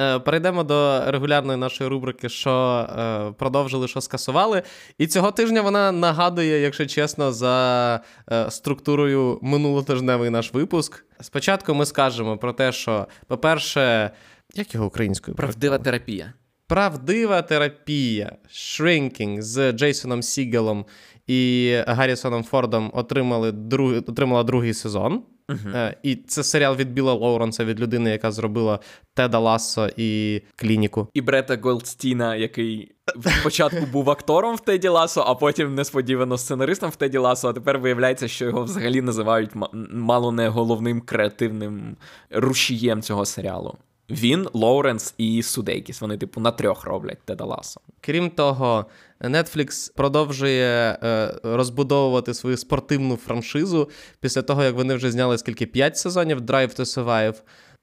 [0.01, 4.63] Е, перейдемо до регулярної нашої рубрики, що е, продовжили, що скасували.
[4.99, 8.01] І цього тижня вона нагадує, якщо чесно, за
[8.33, 11.05] е, структурою минулотижневий наш випуск.
[11.21, 14.11] Спочатку ми скажемо про те, що, по-перше,
[14.55, 15.37] як його українською?
[15.37, 16.33] Правдива терапія.
[16.67, 20.85] Правдива терапія Shrinking з Джейсоном Сігелом
[21.27, 23.93] і Гаррісоном Фордом отримали друг...
[23.93, 25.23] отримала другий сезон.
[25.49, 25.95] Uh-huh.
[26.03, 28.79] І це серіал від Біла Лоуренса, від людини, яка зробила
[29.15, 31.09] Теда Лассо і клініку.
[31.15, 32.93] І Брета Голдстіна, який
[33.41, 37.79] спочатку був актором в Теді Лассо, а потім несподівано сценаристом в Теді Лассо, а тепер
[37.79, 39.51] виявляється, що його взагалі називають
[39.93, 41.97] мало не головним креативним
[42.31, 43.77] рушієм цього серіалу.
[44.11, 46.01] Він, Лоуренс і Судейкіс.
[46.01, 47.81] Вони, типу, на трьох роблять Теда Лассо.
[48.01, 48.87] Крім того,
[49.21, 53.91] Netflix продовжує е, розбудовувати свою спортивну франшизу
[54.21, 57.35] після того, як вони вже зняли скільки п'ять сезонів Drive to Survive.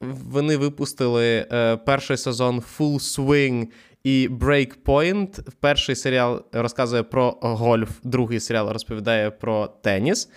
[0.02, 3.68] Вони випустили е, перший сезон Full Swing
[4.04, 5.40] і Breakpoint.
[5.60, 10.30] Перший серіал розказує про гольф, другий серіал розповідає про теніс.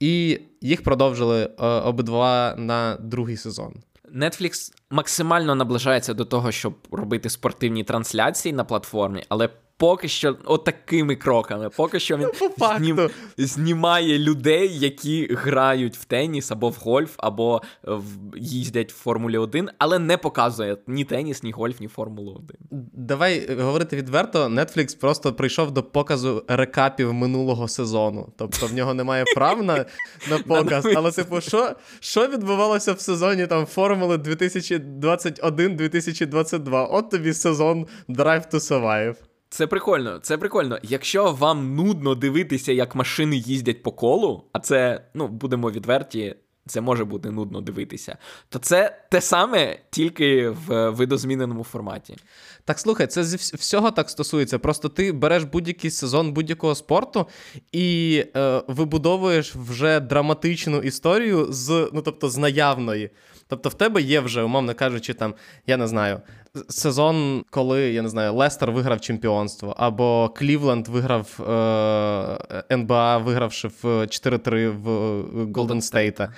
[0.00, 3.74] І їх продовжили е, обидва на другий сезон.
[4.16, 9.48] Netflix максимально наближається до того, щоб робити спортивні трансляції на платформі, але
[9.82, 11.70] поки що отакими кроками.
[11.70, 13.10] Поки що він ну, знім...
[13.38, 18.02] знімає людей, які грають в теніс або в гольф, або в...
[18.36, 22.86] їздять в Формулі 1, але не показує ні теніс, ні гольф, ні Формулу 1.
[22.92, 24.44] Давай говорити відверто.
[24.44, 28.32] Netflix просто прийшов до показу рекапів минулого сезону.
[28.36, 29.84] Тобто в нього немає прав на
[30.30, 30.86] на показ.
[30.96, 36.88] Але, типу, що що відбувалося в сезоні там Формули 2021-2022?
[36.90, 39.14] От тобі сезон Drive to Survive.
[39.52, 40.78] Це прикольно, це прикольно.
[40.82, 46.36] Якщо вам нудно дивитися, як машини їздять по колу, а це, ну, будемо відверті,
[46.66, 48.16] це може бути нудно дивитися,
[48.48, 52.16] то це те саме тільки в видозміненому форматі.
[52.64, 54.58] Так слухай, це з всього так стосується.
[54.58, 57.26] Просто ти береш будь-який сезон будь-якого спорту
[57.72, 63.10] і е, вибудовуєш вже драматичну історію з, ну тобто, з наявної.
[63.48, 65.34] Тобто, в тебе є вже, умовно кажучи, там,
[65.66, 66.20] я не знаю,
[66.68, 73.84] сезон, коли я не знаю, Лестер виграв чемпіонство, або Клівленд виграв е, НБА, вигравши в
[73.84, 76.32] 4-3 в Голден Стейта.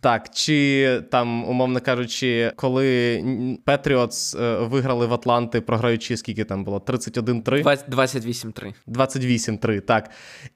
[0.00, 3.24] Так, чи там, умовно кажучи, коли
[3.64, 6.78] Петріотс виграли в Атланти, програючи, скільки там було?
[6.78, 7.62] 31-3?
[7.88, 8.74] 28-3.
[8.88, 10.10] 28-3, так.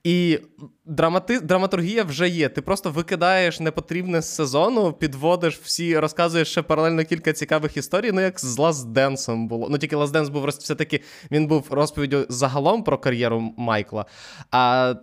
[0.04, 0.38] І
[0.84, 1.40] драмати...
[1.40, 2.48] драматургія вже є.
[2.48, 8.20] Ти просто викидаєш непотрібне з сезону, підводиш всі, розказуєш ще паралельно кілька цікавих історій, ну
[8.20, 9.68] як з Last Dance було.
[9.70, 14.04] Ну тільки Last Dance був все-таки він був розповіддю загалом про кар'єру Майкла.
[14.50, 14.94] А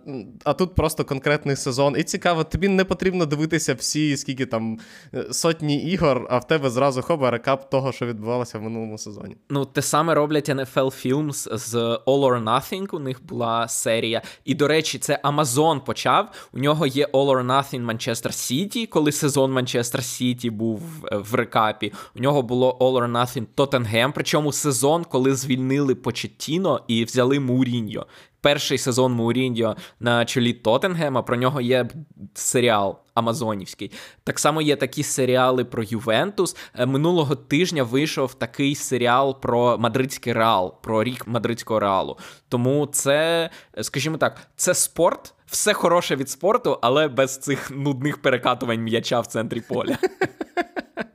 [0.44, 1.94] а тут просто конкретний сезон.
[1.98, 4.78] І цікаво, тобі не потрібно дивитися всі, скільки там
[5.14, 9.36] е, сотні ігор, а в тебе зразу хоба рекап того, що відбувалося в минулому сезоні.
[9.50, 12.96] Ну, те саме роблять NFL Films з All or Nothing.
[12.96, 14.22] У них була серія.
[14.44, 16.48] І, до речі, це Amazon почав.
[16.52, 21.92] У нього є All or Nothing Manchester City, коли сезон Manchester City був в рекапі.
[22.16, 23.46] У нього було All or Nothing
[23.92, 28.06] Тоттенгем, причому сезон, коли звільнили Почеттіно і взяли Муріньо.
[28.40, 31.22] перший сезон Мауріньо на чолі Тоттенгема.
[31.22, 31.88] Про нього є
[32.34, 33.90] серіал Амазонівський.
[34.24, 36.56] Так само є такі серіали про Ювентус.
[36.74, 42.18] Е, минулого тижня вийшов такий серіал про мадридський реал, про рік мадридського реалу.
[42.48, 43.50] Тому це,
[43.82, 45.34] скажімо так, це спорт.
[45.46, 49.98] Все хороше від спорту, але без цих нудних перекатувань м'яча в центрі поля.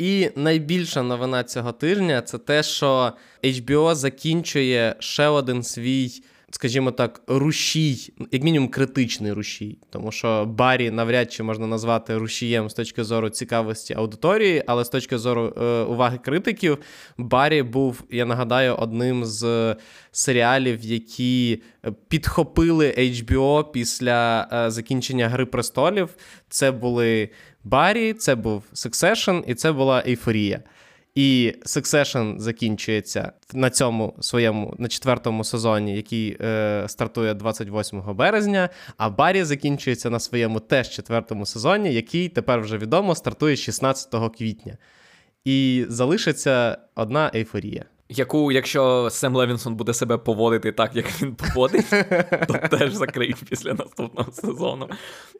[0.00, 3.12] І найбільша новина цього тижня це те, що
[3.44, 9.78] HBO закінчує ще один свій, скажімо так, рушій, як мінімум критичний рушій.
[9.90, 14.88] Тому що Барі навряд чи можна назвати рушієм з точки зору цікавості аудиторії, але з
[14.88, 16.78] точки зору е, уваги критиків,
[17.18, 19.76] Барі був, я нагадаю, одним з
[20.12, 21.62] серіалів, які
[22.08, 26.08] підхопили HBO після е, закінчення Гри престолів.
[26.48, 27.30] Це були.
[27.64, 30.62] Барі, це був Succession і це була ейфорія.
[31.14, 38.68] І Succession закінчується на цьому своєму на четвертому сезоні, який е, стартує 28 березня.
[38.96, 44.76] А Барі закінчується на своєму теж четвертому сезоні, який тепер вже відомо стартує 16 квітня.
[45.44, 47.84] І залишиться одна ейфорія.
[48.12, 51.90] Яку, якщо Сем Левінсон буде себе поводити так, як він поводить,
[52.48, 54.88] то теж закриють після наступного сезону.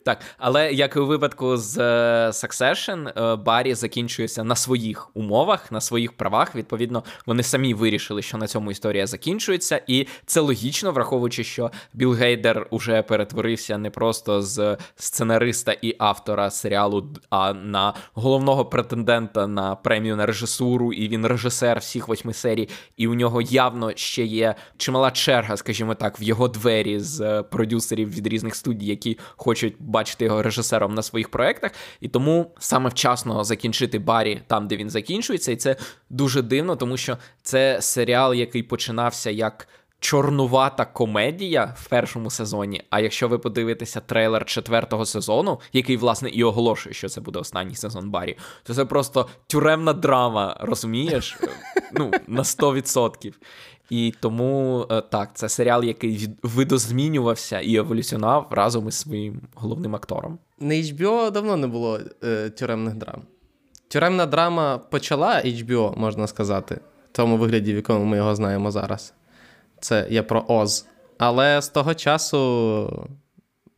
[0.05, 5.73] Так, але як і у випадку з е, Succession, е, Барі закінчується на своїх умовах,
[5.73, 6.55] на своїх правах.
[6.55, 12.13] Відповідно, вони самі вирішили, що на цьому історія закінчується, і це логічно, враховуючи, що Білл
[12.13, 19.75] Гейдер уже перетворився не просто з сценариста і автора серіалу, а на головного претендента на
[19.75, 22.60] премію на режисуру, і він режисер всіх восьми серій.
[22.97, 27.43] І у нього явно ще є чимала черга, скажімо так, в його двері з е,
[27.43, 32.91] продюсерів від різних студій, які хочуть бачити його режисером на своїх проектах, і тому саме
[32.91, 35.77] вчасно закінчити Барі там, де він закінчується, і це
[36.11, 39.69] дуже дивно, тому що це серіал, який починався як.
[40.01, 42.83] Чорнувата комедія в першому сезоні.
[42.91, 47.75] А якщо ви подивитеся трейлер четвертого сезону, який, власне, і оголошує, що це буде останній
[47.75, 51.39] сезон Барі, то це просто тюремна драма, розумієш?
[51.93, 53.33] Ну, на 100%.
[53.91, 60.39] І тому е, так, це серіал, який видозмінювався і еволюціонував разом із своїм головним актором.
[60.61, 63.23] На HBO давно не було е, тюремних драм.
[63.89, 66.81] Тюремна драма почала HBO, можна сказати,
[67.13, 69.15] в тому вигляді, в якому ми його знаємо зараз.
[69.81, 70.87] Це я про Оз.
[71.19, 73.09] Але з того часу.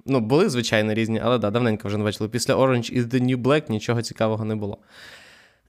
[0.07, 2.31] Ну, були, звичайно, різні, але да, давненько вже не бачили.
[2.31, 4.79] Після Orange is the New Black нічого цікавого не було.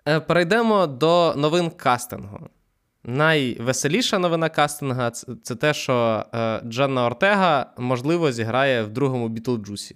[0.07, 2.39] Е, перейдемо до новин кастингу.
[3.03, 5.11] Найвеселіша новина кастинга
[5.43, 9.95] це те, що е, Дженна Ортега, можливо, зіграє в другому Бітлджусі.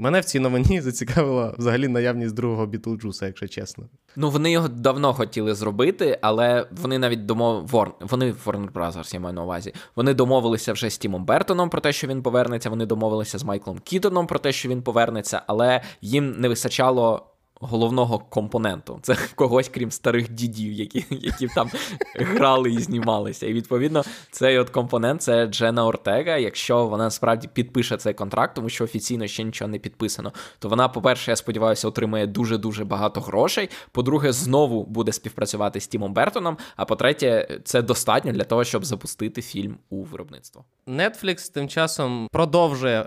[0.00, 3.84] Мене в цій новині зацікавила взагалі наявність другого Бітлджуса, якщо чесно.
[4.16, 7.70] Ну, вони його давно хотіли зробити, але вони навіть домов...
[8.00, 9.74] Вони Warner Brothers, я маю на увазі.
[9.96, 12.70] Вони домовилися вже з Тімом Бертоном про те, що він повернеться.
[12.70, 17.29] Вони домовилися з Майклом Кітоном про те, що він повернеться, але їм не вистачало
[17.60, 18.98] головного компоненту.
[19.02, 21.70] Це когось, крім старих дідів, які які там
[22.14, 23.46] грали і знімалися.
[23.46, 26.36] І відповідно, цей от компонент це Джена Ортега.
[26.36, 30.88] Якщо вона справді підпише цей контракт, тому що офіційно ще нічого не підписано, то вона,
[30.88, 33.70] по-перше, я сподіваюся, отримає дуже-дуже багато грошей.
[33.92, 36.56] По-друге, знову буде співпрацювати з Тімом Бертоном.
[36.76, 40.64] А по-третє, це достатньо для того, щоб запустити фільм у виробництво.
[40.86, 43.06] Netflix тим часом продовжує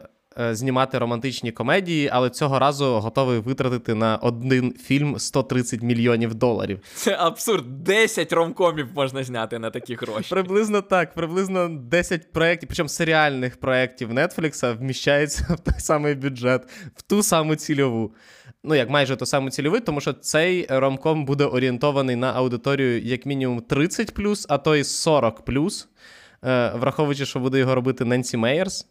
[0.51, 6.79] знімати романтичні комедії, але цього разу готовий витратити на один фільм 130 мільйонів доларів.
[6.95, 7.83] Це абсурд.
[7.83, 10.29] 10 ромкомів можна зняти на такі гроші.
[10.29, 11.13] Приблизно так.
[11.13, 16.61] Приблизно 10 проєктів, причому серіальних проєктів Netflix вміщається в той самий бюджет,
[16.95, 18.15] в ту саму цільову.
[18.63, 23.25] Ну, як майже ту саму цільову, тому що цей ромком буде орієнтований на аудиторію як
[23.25, 24.13] мінімум 30,
[24.49, 28.87] а то й 40 е, враховуючи, що буде його робити Ненсі Мейерс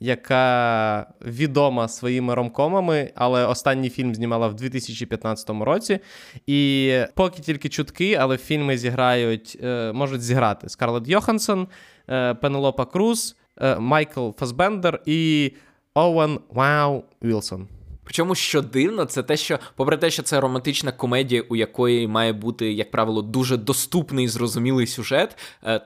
[0.00, 5.98] яка відома своїми ромкомами, але останній фільм знімала в 2015 році.
[6.46, 11.68] І поки тільки чутки, але фільми зіграють, е, можуть зіграти Скарлетт Йоханссон,
[12.08, 15.52] е, Пенелопа Круз, е, Майкл Фасбендер і
[15.94, 17.68] Оуен Вау Вілсон.
[18.04, 22.32] Причому, що дивно, це те, що, попри те, що це романтична комедія, у якої має
[22.32, 25.38] бути, як правило, дуже доступний і зрозумілий сюжет,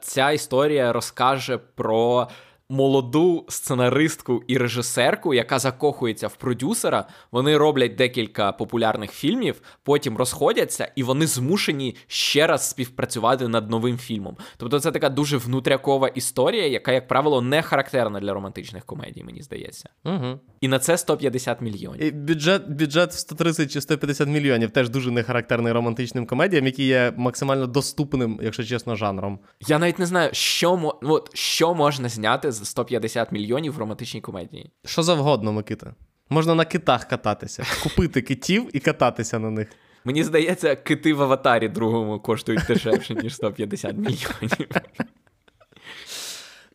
[0.03, 2.29] ця історія розкаже про
[2.69, 7.09] молоду сценаристку і режисерку, яка закохується в продюсера.
[7.33, 13.99] Вони роблять декілька популярних фільмів, потім розходяться, і вони змушені ще раз співпрацювати над новим
[13.99, 14.37] фільмом.
[14.57, 19.43] Тобто, це така дуже внутрякова історія, яка, як правило, не характерна для романтичних комедій, мені
[19.43, 19.89] здається.
[20.05, 20.41] Угу.
[20.61, 22.03] І на це 150 мільйонів.
[22.03, 26.85] І бюджет бюджет в 130 чи 150 мільйонів теж дуже не характерний романтичним комедіям, які
[26.85, 29.39] є максимально доступним, якщо чесно, жанром.
[29.67, 34.71] Я навіть не знаю, що от, що можна зняти 150 мільйонів в романтичній комедії.
[34.85, 35.95] Що завгодно, Микита.
[36.31, 39.69] Можна на китах кататися, купити китів і кататися на них.
[40.05, 44.67] Мені здається, кити в аватарі другому коштують дешевше, ніж 150 мільйонів.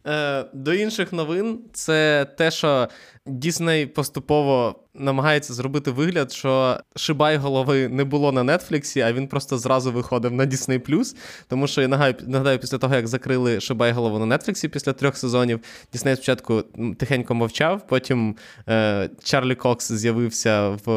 [0.07, 2.87] Е, До інших новин це те, що
[3.25, 9.57] Дісней поступово намагається зробити вигляд, що Шибай голови не було на Нетфліксі, а він просто
[9.57, 11.15] зразу виходив на Disney+.
[11.47, 15.17] Тому що я нагадаю, нагадаю, після того, як закрили Шибай голову на Нетфліксі після трьох
[15.17, 15.59] сезонів,
[15.93, 16.63] Дісней спочатку
[16.97, 17.87] тихенько мовчав.
[17.87, 18.35] Потім
[18.69, 20.91] е, Чарлі Кокс з'явився в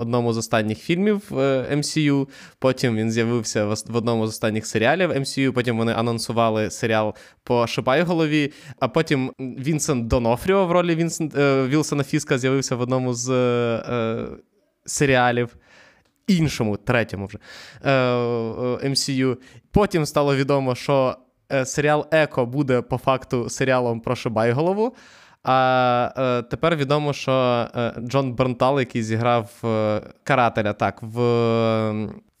[0.00, 2.28] одному з останніх фільмів е, MCU,
[2.58, 7.66] Потім він з'явився в, в одному з останніх серіалів MCU, Потім вони анонсували серіал по
[7.66, 8.52] Шибай голові.
[8.80, 14.26] А потім Вінсент Донофріо в ролі Вінсент, е, Вілсона Фіска з'явився в одному з е,
[14.84, 15.56] серіалів,
[16.26, 17.38] іншому, третьому вже
[17.84, 17.90] е,
[18.88, 19.32] MCU.
[19.32, 19.36] Е,
[19.70, 21.16] Потім стало відомо, що
[21.52, 24.94] е, серіал Еко буде по факту серіалом про Шибайголову.
[25.48, 31.18] А е, тепер відомо, що е, Джон Бернтал, який зіграв е, карателя, так, в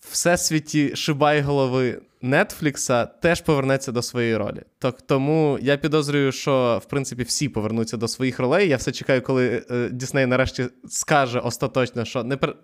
[0.00, 4.62] всесвіті Шибайголови Нетфлікса теж повернеться до своєї ролі.
[4.78, 8.68] Так, Тому я підозрюю, що в принципі всі повернуться до своїх ролей.
[8.68, 12.56] Я все чекаю, коли е, Дісней нарешті скаже остаточно, що не пер...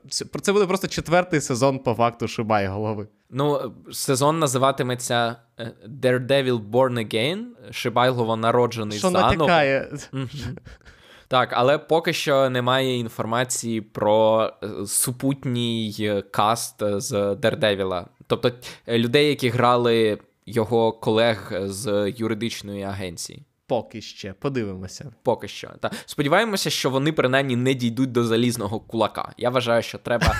[0.43, 3.09] це буде просто четвертий сезон по факту Шибай голови.
[3.31, 7.45] Ну, сезон називатиметься е, Daredevil Born Again.
[7.71, 9.35] Шибайлово народжений що заново.
[9.35, 9.89] натякає.
[11.33, 18.07] Так, але поки що немає інформації про е, супутній каст з Дердевіла.
[18.37, 18.53] Тобто
[18.87, 23.43] е, людей, які грали його колег з юридичної агенції.
[23.67, 25.13] Поки ще, подивимося.
[25.23, 25.71] Поки що.
[25.81, 29.33] Та сподіваємося, що вони принаймні не дійдуть до залізного кулака.
[29.39, 30.35] Я вважаю, що треба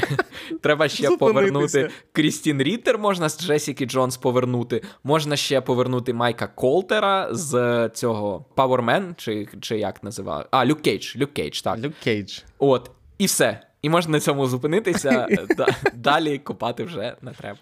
[0.60, 4.82] треба ще повернути Крістін Ріттер, можна з Джесіки Джонс повернути.
[5.04, 10.44] Можна ще повернути Майка Колтера з цього Powerman, чи чи як називали?
[10.50, 11.16] А, Люк Кейдж.
[11.16, 11.78] Люк Кейдж, так.
[11.78, 12.38] Люк Кейдж.
[12.58, 13.69] От, і все.
[13.82, 15.28] І можна на цьому зупинитися.
[15.94, 17.58] Далі копати вже не треба.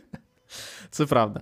[0.90, 1.40] Це правда.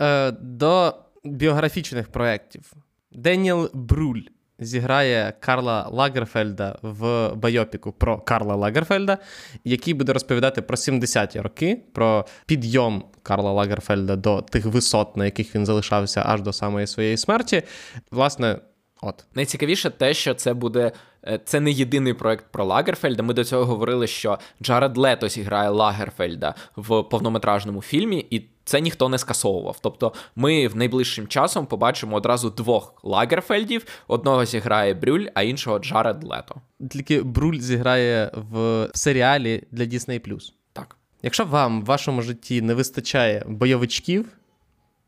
[0.00, 0.94] Е, До
[1.24, 2.72] біографічних проєктів.
[3.12, 4.22] Даніель Брюль
[4.58, 9.18] зіграє Карла Лагерфельда в байопіку про Карла Лагерфельда,
[9.64, 15.54] який буде розповідати про 70-ті роки, про підйом Карла Лагерфельда до тих висот, на яких
[15.54, 17.62] він залишався аж до самої своєї смерті.
[18.10, 18.58] Власне,
[19.02, 19.24] от.
[19.34, 20.92] Найцікавіше те, що це буде.
[21.26, 23.22] Е, це не єдиний проект про Лагерфельда.
[23.22, 29.08] Ми до цього говорили, що Джаред Лето зіграє Лагерфельда в повнометражному фільмі, і це ніхто
[29.08, 29.78] не скасовував.
[29.82, 36.24] Тобто ми в найближчим часом побачимо одразу двох Лагерфельдів: одного зіграє Брюль, а іншого Джаред
[36.24, 36.54] Лето.
[36.90, 40.52] Тільки Брюль зіграє в серіалі для Disney+.
[40.72, 40.96] Так.
[41.22, 44.28] Якщо вам в вашому житті не вистачає бойовичків,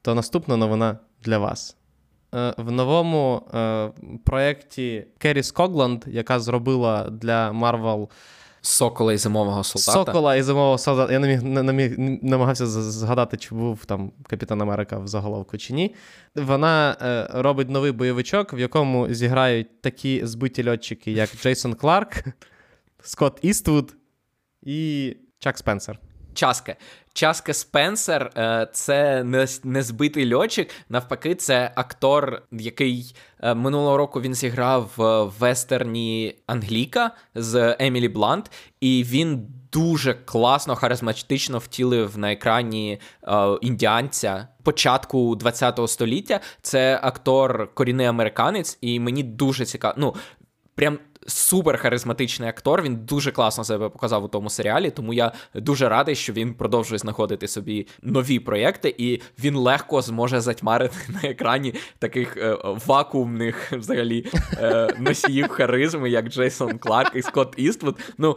[0.02, 1.76] то наступна новина для вас.
[2.34, 3.90] Е, в новому е,
[4.24, 8.08] проєкті Керрі Скогланд, яка зробила для Marvel
[8.60, 9.92] Сокола і зимового солдата.
[9.92, 11.12] Сокола і зимового солдата.
[11.12, 15.72] Я не міг не, міг, намагався згадати, чи був там Капітан Америка в заголовку чи
[15.72, 15.94] ні.
[16.34, 22.24] Вона е, робить новий бойовичок, в якому зіграють такі збиті льотчики, як Джейсон Кларк,
[23.02, 23.96] Скотт Іствуд
[24.62, 25.98] і Чак Спенсер.
[26.34, 26.76] Часка.
[27.12, 30.70] Часка Спенсер е, це не, не збитий льотчик.
[30.88, 38.50] Навпаки, це актор, який е, минулого року він зіграв в вестерні Англіка з Емілі Блант,
[38.80, 46.40] і він дуже класно, харизматично втілив на екрані е, індіанця початку ХХ століття.
[46.62, 49.94] Це актор корінний американець, і мені дуже цікаво.
[49.98, 50.14] Ну,
[50.74, 52.82] прям супер харизматичний актор.
[52.82, 56.98] Він дуже класно себе показав у тому серіалі, тому я дуже радий, що він продовжує
[56.98, 64.26] знаходити собі нові проєкти, і він легко зможе затьмарити на екрані таких е, вакуумних взагалі
[64.56, 67.96] е, носіїв харизми, як Джейсон Кларк і Скотт Іствуд.
[68.18, 68.36] Ну,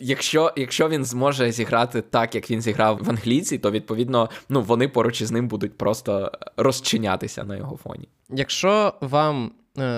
[0.00, 4.88] якщо якщо він зможе зіграти так, як він зіграв в англійці, то відповідно ну, вони
[4.88, 8.08] поруч із ним будуть просто розчинятися на його фоні.
[8.30, 9.52] Якщо вам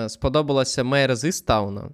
[0.09, 1.89] сподобалася Мейр з Істтауна,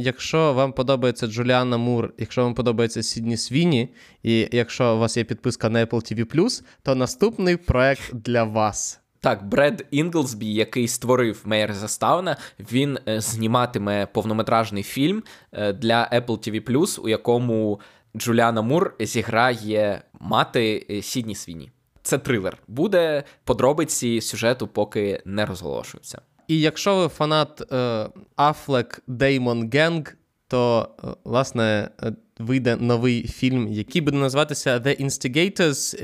[0.00, 5.24] Якщо вам подобається Джуліана Мур, якщо вам подобається Сідні Свіні, і якщо у вас є
[5.24, 9.00] підписка на Apple TV, то наступний проект для вас.
[9.20, 12.36] Так, Бред Інглсбі, який створив Мейр з Істтауна,
[12.72, 15.22] він е, зніматиме повнометражний фільм
[15.52, 17.80] е, для Apple TV+, у якому
[18.16, 21.70] Джуліана Мур зіграє мати е, Сідні Свіні.
[22.02, 22.58] Це трилер.
[22.68, 26.20] Буде подробиці сюжету, поки не розголошуються.
[26.48, 30.16] І якщо ви фанат е, Афлек Деймон gang,
[30.48, 35.98] то е, власне е, вийде новий фільм, який буде називатися The Instigators,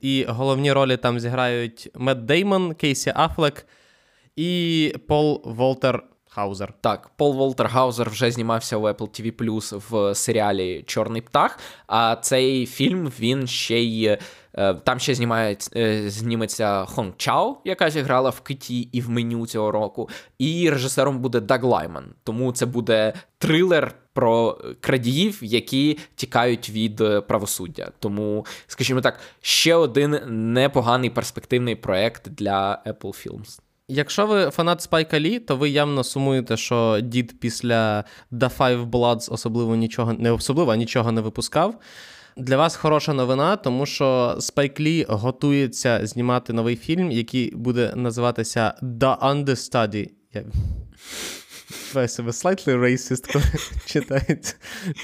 [0.00, 3.66] і головні ролі там зіграють Мет Деймон, Кейсі Афлек
[4.36, 6.72] і Пол Волтер Хаузер.
[6.80, 11.58] Так, Пол Волтер Гаузер вже знімався у Apple TV Plus в серіалі Чорний птах.
[11.86, 14.18] А цей фільм він ще й
[14.84, 19.70] там ще знімає, е, зніметься Хонг Чау, яка зіграла в Киті і в Меню цього
[19.70, 20.08] року.
[20.38, 22.04] І режисером буде Даг Лайман.
[22.24, 27.90] Тому це буде трилер про крадіїв, які тікають від е, правосуддя.
[27.98, 30.20] Тому, скажімо так, ще один
[30.52, 33.60] непоганий перспективний проект для Apple Films.
[33.88, 39.32] Якщо ви фанат Спайка Лі, то ви явно сумуєте, що дід після Da 5 Bloods
[39.32, 41.74] особливо нічого не особливо, а нічого не випускав.
[42.38, 48.74] Для вас хороша новина, тому що Спайк Лі готується знімати новий фільм, який буде називатися
[48.82, 50.08] The Understudy.
[50.34, 50.44] Я
[51.70, 53.44] відчуваю себе slightly racist, коли
[53.86, 54.38] читаю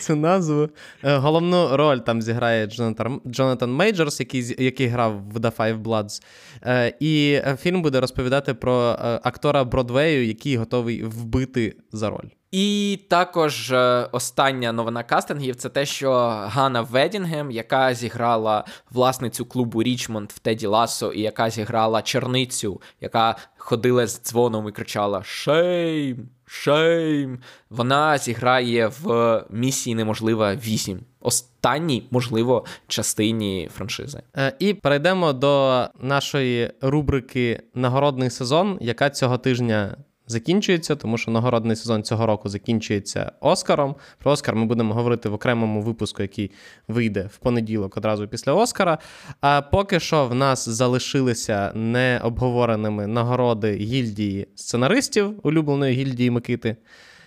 [0.00, 0.68] цю назву.
[1.02, 6.22] Е, головну роль там зіграє Джонатан, Джонатан Мейджорс, який який грав в Da 5 Bloods.
[6.62, 12.28] Е, і фільм буде розповідати про е, актора Бродвею, який готовий вбити за роль.
[12.56, 13.74] І також
[14.12, 16.12] остання новина кастингів це те, що
[16.46, 23.36] Ганна Веддінгем, яка зіграла власницю клубу Річмонд в Теді Ласо, і яка зіграла черницю, яка
[23.56, 26.28] ходила з дзвоном і кричала Shame!
[26.46, 27.38] Shame.
[27.70, 31.00] Вона зіграє в Місії Неможлива 8.
[31.20, 34.22] Останній, можливо, частині франшизи.
[34.36, 39.96] Е, і перейдемо до нашої рубрики Нагородний сезон, яка цього тижня
[40.26, 43.94] закінчується, тому що нагородний сезон цього року закінчується Оскаром.
[44.18, 46.50] Про Оскар ми будемо говорити в окремому випуску, який
[46.88, 48.98] вийде в понеділок одразу після Оскара.
[49.40, 56.76] А поки що в нас залишилися необговореними нагороди гільдії сценаристів, улюбленої гільдії Микити.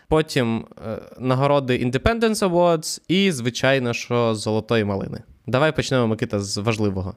[0.07, 5.23] Потім е, нагороди Independence Awards і, звичайно, що Золотої малини.
[5.47, 7.15] Давай почнемо, Микита, з важливого.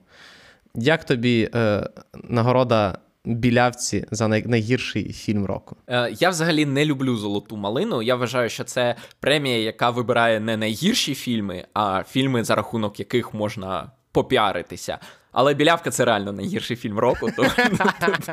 [0.75, 1.89] Як тобі е,
[2.29, 5.77] нагорода білявці за найгірший фільм року.
[5.87, 8.03] Е, Я взагалі не люблю золоту малину.
[8.03, 13.35] Я вважаю, що це премія, яка вибирає не найгірші фільми, а фільми, за рахунок яких
[13.35, 14.99] можна попіаритися.
[15.33, 17.31] Але білявка це реально найгірший фільм року.
[17.37, 17.51] Тому
[18.07, 18.31] тут,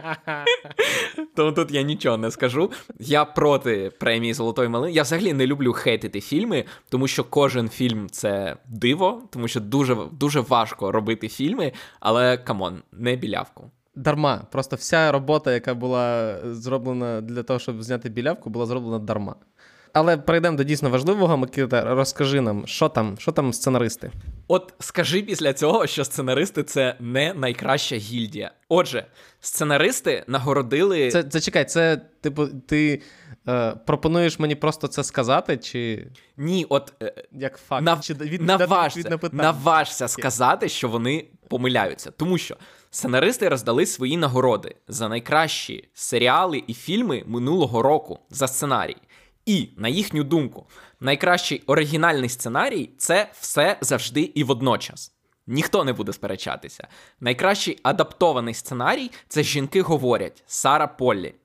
[1.35, 2.71] тому тут я нічого не скажу.
[2.99, 4.93] Я проти премії Золотої малини.
[4.93, 9.97] Я взагалі не люблю хейтити фільми, тому що кожен фільм це диво, тому що дуже
[10.11, 13.71] дуже важко робити фільми, але come on, не білявку.
[13.97, 14.47] Дарма.
[14.51, 19.35] Просто вся робота, яка була зроблена для того, щоб зняти білявку, була зроблена дарма.
[19.93, 24.11] Але перейдемо до дійсно важливого, Микита, розкажи нам, що там що там сценаристи?
[24.47, 28.51] От скажи після цього, що сценаристи це не найкраща гільдія.
[28.69, 29.05] Отже,
[29.39, 31.11] сценаристи нагородили.
[31.11, 33.01] Це це чекай, це типу, ти
[33.47, 36.07] е, пропонуєш мені просто це сказати, чи.
[36.37, 38.01] Ні, от е, як факт, нав...
[38.01, 38.41] чи від...
[38.41, 42.11] наважся, від наважся сказати, що вони помиляються.
[42.11, 42.57] Тому що
[42.97, 48.97] сценаристи роздали свої нагороди за найкращі серіали і фільми минулого року за сценарій.
[49.45, 50.65] І, на їхню думку,
[50.99, 55.13] найкращий оригінальний сценарій це все завжди і водночас.
[55.47, 56.87] Ніхто не буде сперечатися.
[57.19, 61.35] Найкращий адаптований сценарій це жінки говорять Сара Поллі.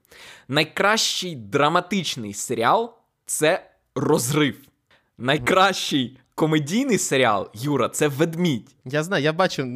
[0.49, 2.95] Найкращий драматичний серіал
[3.27, 4.57] це розрив.
[5.19, 8.75] Найкращий комедійний серіал Юра це ведмідь.
[8.85, 9.67] Я знаю, я бачив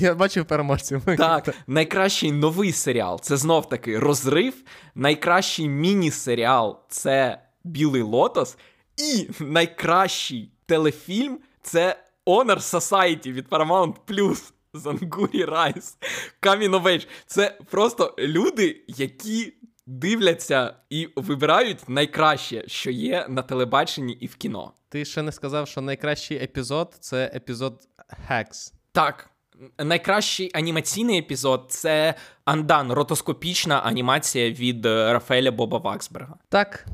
[0.00, 1.02] я бачив переможців.
[1.18, 4.54] Так, найкращий новий серіал це знов таки розрив.
[4.94, 8.56] Найкращий міні-серіал це Білий Лотос.
[8.96, 11.96] І найкращий телефільм це
[12.26, 14.52] Honor Society від Paramount Plus.
[14.74, 15.96] Зангурі Райс.
[16.42, 19.52] Of Це просто люди, які
[19.86, 24.72] дивляться і вибирають найкраще, що є на телебаченні і в кіно.
[24.88, 27.88] Ти ще не сказав, що найкращий епізод це епізод
[28.30, 28.72] Hacks.
[28.92, 29.30] Так.
[29.78, 32.14] Найкращий анімаційний епізод це
[32.44, 36.34] Андан, ротоскопічна анімація від е, Рафаеля Боба Ваксберга.
[36.48, 36.86] Так.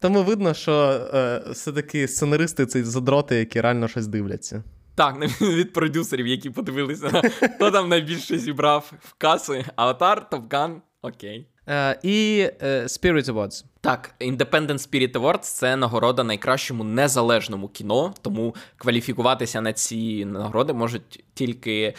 [0.00, 0.72] Тому видно, що
[1.14, 4.64] е, все-таки сценаристи це задроти, які реально щось дивляться.
[4.94, 7.22] Так, від продюсерів, які подивилися,
[7.56, 9.64] хто там найбільше зібрав в каси.
[9.76, 11.48] Аватар, Топган, окей.
[11.70, 13.64] Е, І е, Spirit Awards.
[13.80, 21.24] Так, Independent Spirit Awards– це нагорода найкращому незалежному кіно, тому кваліфікуватися на ці нагороди можуть
[21.34, 21.94] тільки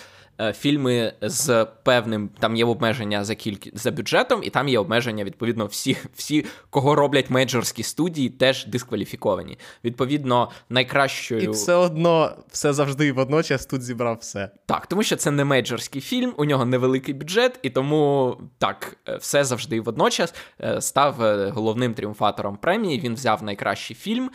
[0.53, 5.65] фільми з певним там є обмеження за кількі за бюджетом, і там є обмеження, відповідно,
[5.65, 9.57] всі, всі, кого роблять мейджорські студії, теж дискваліфіковані.
[9.83, 11.41] Відповідно, найкращою.
[11.41, 14.49] І все одно все завжди і водночас тут зібрав все.
[14.65, 19.15] Так, тому що це не мейджорський фільм, у нього невеликий бюджет, і тому так, е,
[19.15, 21.15] все завжди і водночас е, став
[21.51, 22.99] головним тріумфатором премії.
[22.99, 24.29] Він взяв найкращий фільм,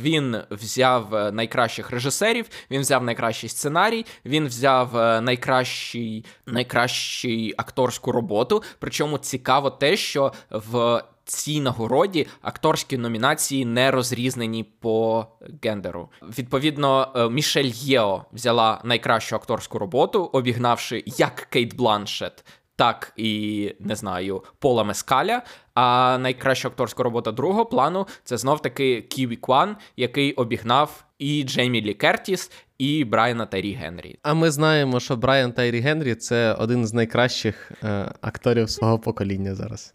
[0.00, 8.62] він взяв найкращих режисерів, він взяв найкращий сценарій, він взяв найкращий, найкращий акторську роботу.
[8.78, 15.26] Причому цікаво те, що в цій нагороді акторські номінації не розрізнені по
[15.62, 16.08] гендеру.
[16.38, 22.44] Відповідно, е, Мішель Єо взяла найкращу акторську роботу, обігнавши як Кейт Бланшет.
[22.76, 25.42] Так і не знаю Пола Мескаля.
[25.74, 31.44] А найкраща акторська робота другого плану це знов таки Кі Х'юі Кван, який обігнав і
[31.44, 34.18] Джеймі Лі Кертіс, і Брайана Тайрі Генрі.
[34.22, 39.54] А ми знаємо, що Брайан Тайрі Генрі це один з найкращих е, акторів свого покоління
[39.54, 39.94] зараз.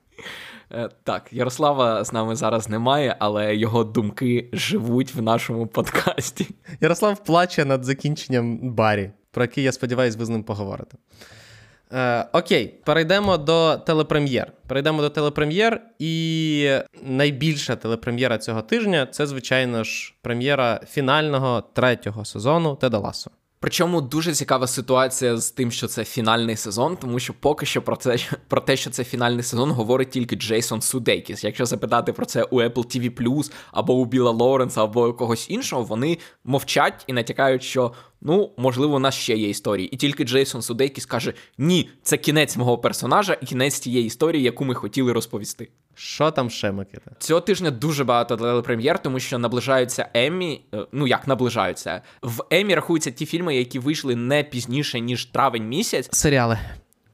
[0.71, 6.47] Е, так, Ярослава з нами зараз немає, але його думки живуть в нашому подкасті.
[6.81, 10.97] Ярослав плаче над закінченням Барі, про який я сподіваюся, ви з ним поговорите.
[11.93, 14.51] Е, Окей, перейдемо до телепрем'єр.
[14.67, 16.69] Перейдемо до телепрем'єр, і
[17.03, 23.31] найбільша телепрем'єра цього тижня це, звичайно ж, прем'єра фінального третього сезону Теда Ласо.
[23.59, 27.95] Причому дуже цікава ситуація з тим, що це фінальний сезон, тому що поки що про
[27.95, 31.43] це про те, що це фінальний сезон, говорить тільки Джейсон Судейкіс.
[31.43, 35.83] Якщо запитати про це у Apple TV+, або у Біла Лоуренса, або у когось іншого,
[35.83, 39.87] вони мовчать і натякають, що ну можливо у нас ще є історії.
[39.87, 44.65] І тільки Джейсон Судейкіс каже: Ні, це кінець мого персонажа і кінець тієї історії, яку
[44.65, 45.69] ми хотіли розповісти.
[45.99, 47.11] Що там ще Микита?
[47.19, 50.61] Цього тижня дуже багато телепрем'єр, тому що наближаються Еммі.
[50.73, 55.67] Е, ну як наближаються в Еммі рахуються ті фільми, які вийшли не пізніше ніж травень
[55.67, 56.09] місяць.
[56.11, 56.59] Серіали.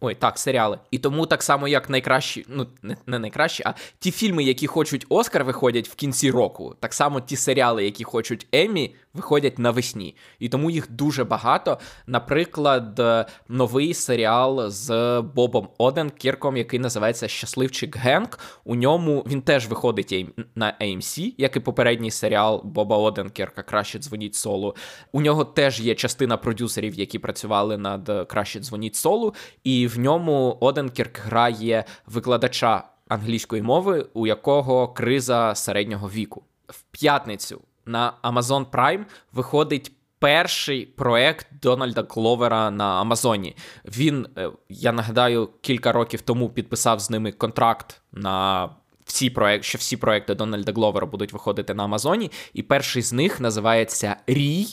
[0.06, 0.80] Ой, так, серіали.
[0.92, 5.06] І тому так само, як найкращі, ну не, не найкращі, а ті фільми, які хочуть
[5.10, 6.76] Оскар, виходять в кінці року.
[6.80, 10.16] Так само ті серіали, які хочуть Еммі, виходять навесні.
[10.40, 11.80] І тому їх дуже багато.
[12.08, 13.02] Наприклад,
[13.50, 18.40] новий серіал з Бобом Оденкірком, який називається Щасливчик Генк.
[18.64, 24.36] У ньому він теж виходить на AMC, як і попередній серіал Боба Оденкірка Краще дзвоніть
[24.36, 24.76] солу.
[25.12, 29.34] У нього теж є частина продюсерів, які працювали над Краще дзвоніть солу.
[29.64, 36.44] І в ньому Оденкірк грає викладача англійської мови, у якого криза середнього віку.
[36.68, 39.92] В п'ятницю на Amazon Prime виходить.
[40.20, 43.56] Перший проект Дональда Гловера на Амазоні.
[43.86, 48.70] Він, е, я нагадаю, кілька років тому підписав з ними контракт на
[49.06, 52.32] всі проекти, що всі проекти Дональда Гловера будуть виходити на Амазоні.
[52.54, 54.68] І перший з них називається Рій.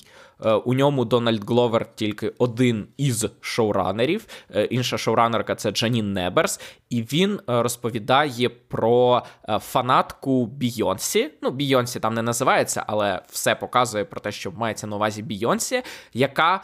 [0.44, 4.26] Е, у ньому Дональд Гловер тільки один із шоуранерів.
[4.54, 6.60] Е, інша шоуранерка це Джанін Неберс,
[6.90, 9.22] і він е, розповідає про
[9.60, 11.30] фанатку Бійонсі.
[11.42, 15.82] Ну, Бійонсі там не називається, але все показує про те, що мається на увазі Бійонсі,
[16.12, 16.60] яка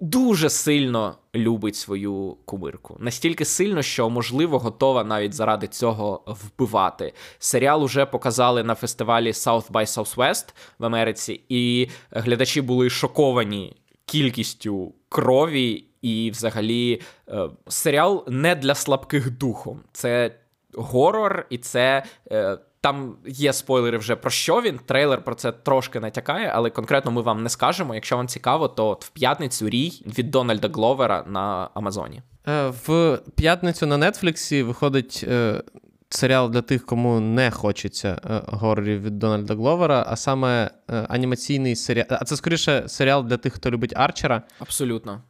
[0.00, 2.96] дуже сильно любить свою кумирку.
[3.00, 7.12] Настільки сильно, що, можливо, готова навіть заради цього вбивати.
[7.38, 14.94] Серіал уже показали на фестивалі South by Southwest в Америці, і глядачі були шоковані кількістю
[15.08, 15.84] крові.
[16.02, 19.80] І, взагалі, е, серіал не для слабких духом.
[19.92, 20.34] Це
[20.74, 24.80] горор, і це е, там є спойлери вже про що він.
[24.86, 27.94] Трейлер про це трошки натякає, але конкретно ми вам не скажемо.
[27.94, 32.22] Якщо вам цікаво, то в п'ятницю рій від Дональда Гловера на Амазоні.
[32.48, 35.24] Е, в п'ятницю на Нетфліксі виходить.
[35.28, 35.62] Е,
[36.08, 40.70] серіал для тих, кому не хочеться е, горорів від Дональда Гловера, а саме
[41.08, 42.06] анімаційний серіал.
[42.10, 44.42] А це скоріше серіал для тих, хто любить Арчера.
[44.58, 45.22] Абсолютно.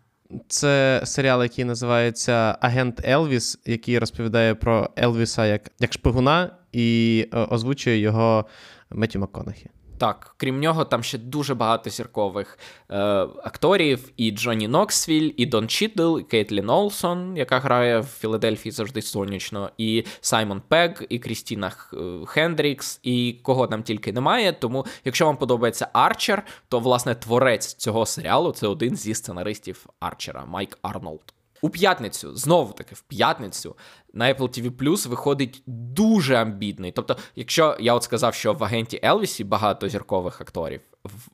[0.49, 7.39] Це серіал, який називається Агент Елвіс, який розповідає про Елвіса як як шпигуна і е,
[7.39, 8.47] озвучує його
[8.91, 9.71] Меттю МакКонахі.
[9.99, 12.59] Так, крім нього, там ще дуже багато зіркових
[12.91, 12.97] е,
[13.45, 19.03] акторів: і Джонні Ноксвіль, і Дон Чідл, і Кейтлін Олсон, яка грає в Філадельфії завжди
[19.03, 24.53] сонячно, і Саймон Пег, і Крістіна е, Хендрікс, і кого там тільки немає.
[24.53, 30.45] Тому, якщо вам подобається Арчер, то власне творець цього серіалу це один зі сценаристів Арчера,
[30.45, 31.36] Майк Арнолд.
[31.61, 33.77] У п'ятницю, знову таки, в п'ятницю
[34.13, 36.93] на Apple TV Plus виходить дуже амбітний.
[36.93, 40.81] Тобто, якщо я от сказав, що в агенті Елвісі багато зіркових акторів,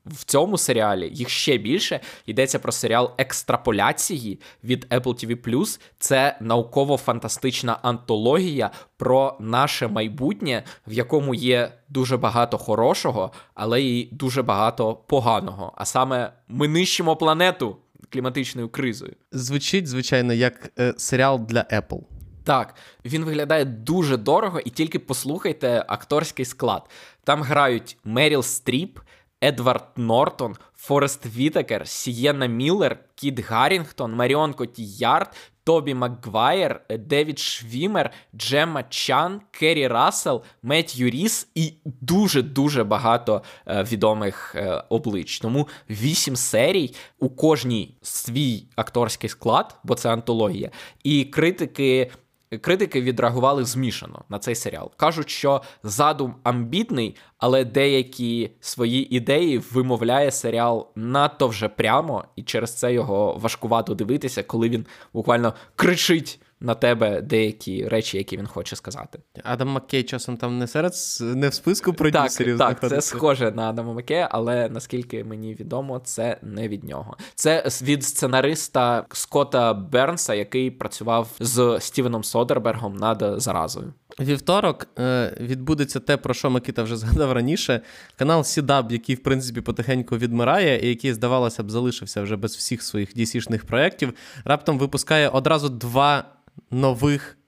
[0.06, 5.80] в, цьому серіалі їх ще більше йдеться про серіал екстраполяції від Apple TV Plus.
[5.98, 14.42] Це науково-фантастична антологія про наше майбутнє, в якому є дуже багато хорошого, але й дуже
[14.42, 15.72] багато поганого.
[15.76, 17.76] А саме ми нищимо планету
[18.10, 19.12] кліматичною кризою.
[19.32, 22.00] Звучить, звичайно, як е, серіал для Apple.
[22.44, 22.74] Так,
[23.04, 26.82] він виглядає дуже дорого, і тільки послухайте акторський склад.
[27.24, 28.98] Там грають Меріл Стріп,
[29.42, 38.82] Едвард Нортон, Форест Вітекер, Сієна Міллер, Кіт Гарінгтон, Маріон Котіяр, Тобі Макгвайер, Девід Швімер, Джемма
[38.82, 45.40] Чан, Керрі Рассел, Метью Ріс і дуже-дуже багато е, відомих е, облич.
[45.40, 50.70] Тому вісім серій у кожній свій акторський склад, бо це антологія,
[51.04, 52.10] і критики
[52.58, 54.90] критики відреагували змішано на цей серіал.
[54.96, 62.74] Кажуть, що задум амбітний, але деякі свої ідеї вимовляє серіал надто вже прямо, і через
[62.74, 68.76] це його важкувато дивитися, коли він буквально кричить на тебе деякі речі, які він хоче
[68.76, 69.18] сказати.
[69.44, 72.58] Адам Маккей часом там не серед не в списку продюсерів.
[72.58, 77.16] Так, так, це схоже на Адама Маккея, але наскільки мені відомо, це не від нього.
[77.34, 83.92] Це від сценариста Скотта Бернса, який працював з Стівеном Содербергом над заразою.
[84.20, 87.80] Вівторок е, відбудеться те, про що Микита вже згадав раніше.
[88.16, 92.82] Канал Сідаб, який, в принципі, потихеньку відмирає, і який, здавалося б, залишився вже без всіх
[92.82, 96.24] своїх DC-шних проєктів, раптом випускає одразу два
[96.70, 97.38] нових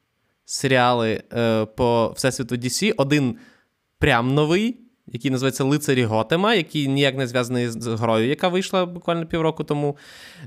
[0.44, 2.94] серіали е, по Всесвіту DC.
[2.96, 3.36] Один
[3.98, 9.26] прям новий, який називається Лицарі Готема, який ніяк не зв'язаний з грою, яка вийшла буквально
[9.26, 9.96] півроку тому,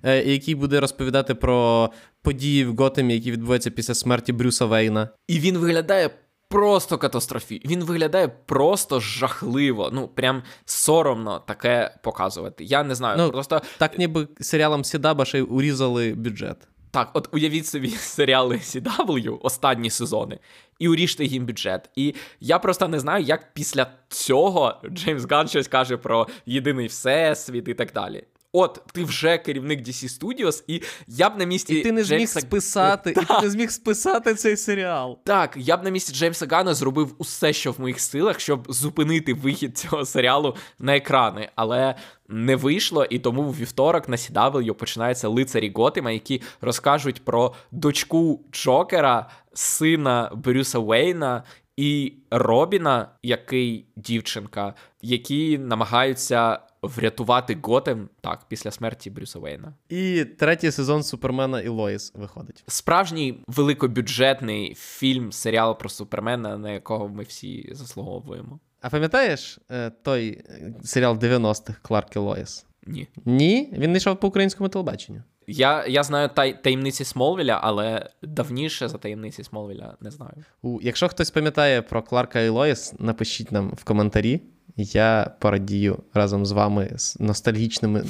[0.04, 1.90] е, і який буде розповідати про
[2.22, 5.10] події в Готемі, які відбуваються після смерті Брюса Вейна.
[5.28, 6.10] І він виглядає.
[6.50, 7.62] Просто катастрофі.
[7.66, 9.90] Він виглядає просто жахливо.
[9.94, 12.64] Ну, прям соромно таке показувати.
[12.64, 13.18] Я не знаю.
[13.18, 16.58] Ну, просто так, ніби серіалом Сідаба ще й урізали бюджет.
[16.98, 20.40] Так, от уявіть собі серіали CW останні сезони,
[20.80, 21.90] і уріжте їм бюджет.
[21.96, 27.68] І я просто не знаю, як після цього Джеймс Ган щось каже про єдиний всесвіт
[27.68, 28.24] і так далі.
[28.54, 31.76] От, ти вже керівник DC Studios, і я б на місці.
[31.76, 32.40] І ти не зміг Джеймса...
[32.40, 35.20] списати, і ти не зміг списати цей серіал.
[35.26, 39.34] Так, я б на місці Джеймса Гана зробив усе, що в моїх силах, щоб зупинити
[39.34, 41.50] вихід цього серіалу на екрани.
[41.56, 41.96] Але
[42.28, 48.42] не вийшло, і тому в вівторок на CW починаються лицарі Готема, які розкажуть про дочку
[48.52, 51.44] Джокера, сина Брюса Вейна.
[51.78, 59.74] І Робіна, який дівчинка, які намагаються врятувати Готем так після смерті Брюса Вейна.
[59.90, 62.64] І третій сезон Супермена і Лоїс виходить.
[62.68, 68.60] Справжній великобюджетний фільм, серіал про Супермена, на якого ми всі заслуговуємо.
[68.82, 72.66] А пам'ятаєш е, той е, серіал 90-х Кларк і Лоїс?
[72.86, 73.08] Ні.
[73.26, 73.74] Ні?
[73.78, 75.24] Він не йшов по українському телебаченню.
[75.48, 80.44] Я я знаю тай, таємниці Смолвіля, але давніше за таємниці Смолвіля не знаю.
[80.62, 84.42] У, Якщо хтось пам'ятає про Кларка і Лоїс, напишіть нам в коментарі.
[84.78, 88.04] Я порадію разом з вами з ностальгічними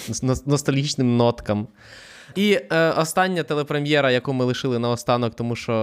[0.45, 1.68] ностальгічним ноткам.
[2.36, 5.74] І е, остання телепрем'єра, яку ми лишили на останок, тому що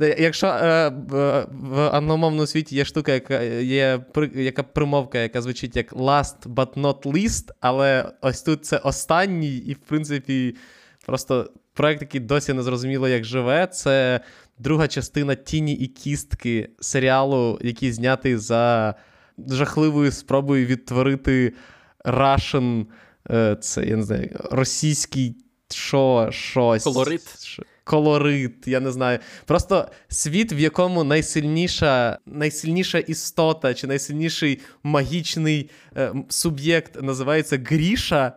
[0.00, 4.04] е, якщо е, в англомовному світі є штука, яка є
[4.34, 9.72] яка примовка, яка звучить як last but not least, але ось тут це останній, і,
[9.72, 10.56] в принципі,
[11.06, 14.20] просто проект, який досі не зрозуміло, як живе, це
[14.58, 18.94] друга частина тіні і кістки серіалу, який знятий за
[19.48, 21.52] жахливою спробою відтворити
[22.04, 22.86] Russian,
[23.30, 25.36] е, це я не знаю, російський
[25.74, 26.84] що, щось.
[26.84, 27.22] Колорит.
[27.84, 29.18] Колорит, я не знаю.
[29.44, 38.32] Просто світ, в якому найсильніша найсильніша істота чи найсильніший магічний е, суб'єкт називається Гріша.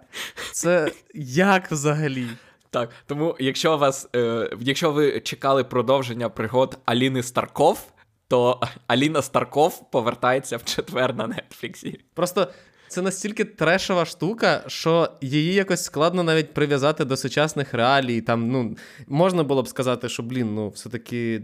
[0.52, 2.28] Це як взагалі?
[2.70, 7.88] Так, тому якщо вас, е, якщо ви чекали продовження пригод Аліни Старков,
[8.28, 12.00] то Аліна Старков повертається в четвер на Нетфліксі.
[12.14, 12.48] Просто
[12.88, 18.22] це настільки трешова штука, що її якось складно навіть прив'язати до сучасних реалій.
[18.22, 18.76] Там, ну,
[19.08, 21.44] Можна було б сказати, що, блін, ну, все-таки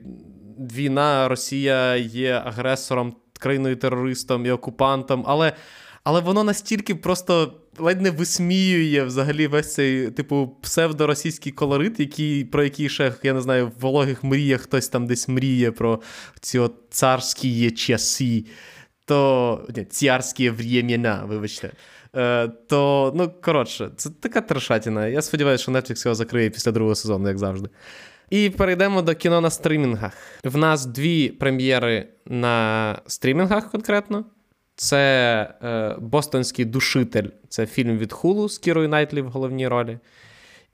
[0.59, 5.53] війна, Росія є агресором, країною терористом і окупантом, але
[6.03, 12.63] але воно настільки просто ледь не висміює взагалі весь цей, типу, псевдоросійський колорит, який, про
[12.63, 16.01] який ще, я не знаю, в вологих мріях хтось там десь мріє про
[16.41, 18.45] ці от царські часи
[19.05, 21.71] то ні, царські времена, вибачте.
[22.15, 25.07] Е, То, ну, коротше, це така трешатіна.
[25.07, 27.69] Я сподіваюся, що Netflix його закриє після другого сезону, як завжди.
[28.29, 30.13] І перейдемо до кіно на стрімінгах.
[30.43, 34.25] В нас дві прем'єри на стрімінгах конкретно.
[34.81, 37.27] Це е, Бостонський душитель.
[37.49, 39.97] Це фільм від Хулу з Кірою Найтлі в головній ролі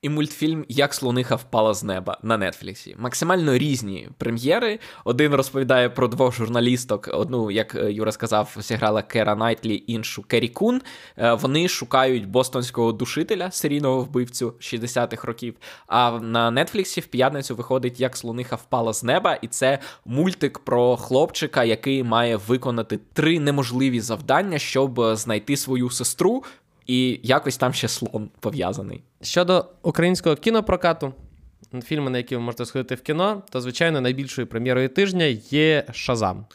[0.07, 2.95] і мультфільм Як слониха впала з неба на Нетфліксі.
[2.99, 4.79] Максимально різні прем'єри.
[5.05, 7.09] Один розповідає про двох журналісток.
[7.13, 10.81] Одну, як е, Юра сказав, зіграла Кера Найтлі, іншу Керрі Кун.
[11.17, 15.55] Е, вони шукають бостонського душителя, серійного вбивцю 60-х років.
[15.87, 20.97] А на Нетфліксі в п'ятницю виходить Як слониха впала з неба, і це мультик про
[20.97, 26.43] хлопчика, який має виконати три неможливі завдання, щоб знайти свою сестру
[26.88, 29.03] і якось там ще слон пов'язаний.
[29.21, 31.13] Щодо українського кінопрокату,
[31.83, 36.45] фільми, на які ви можете сходити в кіно, то, звичайно, найбільшою прем'єрою тижня є Шазам.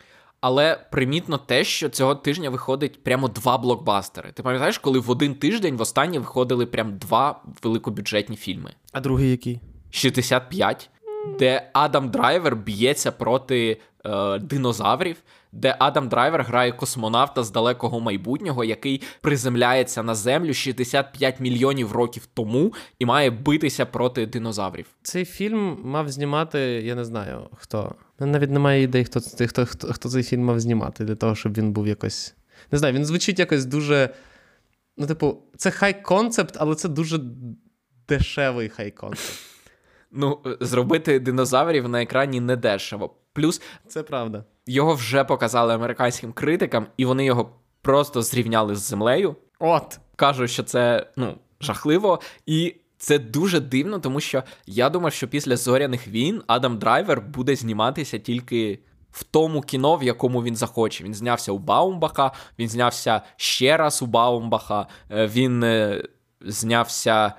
[0.41, 4.33] Але примітно те, що цього тижня виходить прямо два блокбастери.
[4.33, 8.74] Ти пам'ятаєш, коли в один тиждень в останнє виходили прям два великобюджетні фільми?
[8.93, 9.61] А другий який?
[9.91, 10.91] 65,
[11.39, 15.16] де Адам Драйвер б'ється проти е, динозаврів
[15.53, 22.26] де Адам Драйвер грає космонавта з далекого майбутнього, який приземляється на землю 65 мільйонів років
[22.34, 24.86] тому і має битися проти динозаврів.
[25.03, 27.94] Цей фільм мав знімати, я не знаю хто.
[28.18, 31.72] Навіть немає ідей, хто хто, хто, хто цей фільм мав знімати для того, щоб він
[31.72, 32.34] був якось.
[32.72, 34.14] Не знаю, він звучить якось дуже.
[34.96, 37.20] Ну, типу, це high concept, але це дуже
[38.09, 39.39] дешевий high concept.
[40.12, 43.14] Ну, зробити динозаврів на екрані не дешево.
[43.33, 44.45] Плюс це правда.
[44.66, 47.51] Його вже показали американським критикам, і вони його
[47.83, 49.37] просто зрівняли з землею.
[49.59, 55.28] От кажуть, що це ну жахливо, і це дуже дивно, тому що я думав, що
[55.28, 58.78] після зоряних війн Адам Драйвер буде зніматися тільки.
[59.11, 61.05] В тому кіно, в якому він захоче.
[61.05, 66.03] Він знявся у Баумбаха, він знявся ще раз у Баумбаха, е, він е,
[66.41, 67.33] знявся.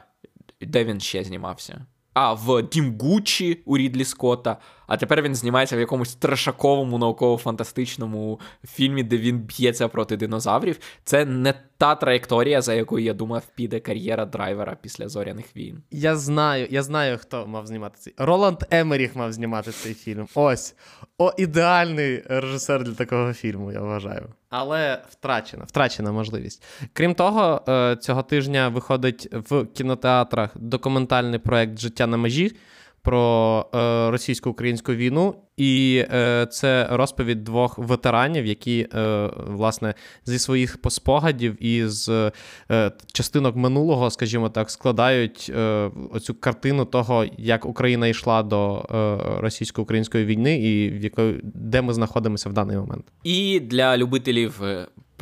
[0.62, 1.86] Де він ще знімався?
[2.14, 4.58] А, в Дім Гуччі у Рідлі Скотта.
[4.94, 10.80] А тепер він знімається в якомусь трешаковому науково-фантастичному фільмі, де він б'ється проти динозаврів.
[11.04, 15.84] Це не та траєкторія, за якою я думав, піде кар'єра драйвера після зоряних війн.
[15.91, 18.14] Я знаю, я знаю, хто мав знімати цей.
[18.18, 20.28] Роланд Емеріх мав знімати цей фільм.
[20.36, 20.76] Ось.
[21.18, 24.30] О, ідеальний режисер для такого фільму, я вважаю.
[24.50, 26.64] Але втрачена, втрачена можливість.
[26.94, 32.56] Крім того, е, цього тижня виходить в кінотеатрах документальний проект Життя на межі
[33.04, 39.93] про е, російсько-українську війну, і е, це розповідь двох ветеранів, які е, власне
[40.26, 42.32] зі своїх спогадів і з
[42.72, 49.41] е, частинок минулого, скажімо так, складають е, оцю картину того, як Україна йшла до е,
[49.41, 53.06] російсько-української війни, і в якої де ми знаходимося в даний момент.
[53.24, 54.62] І для любителів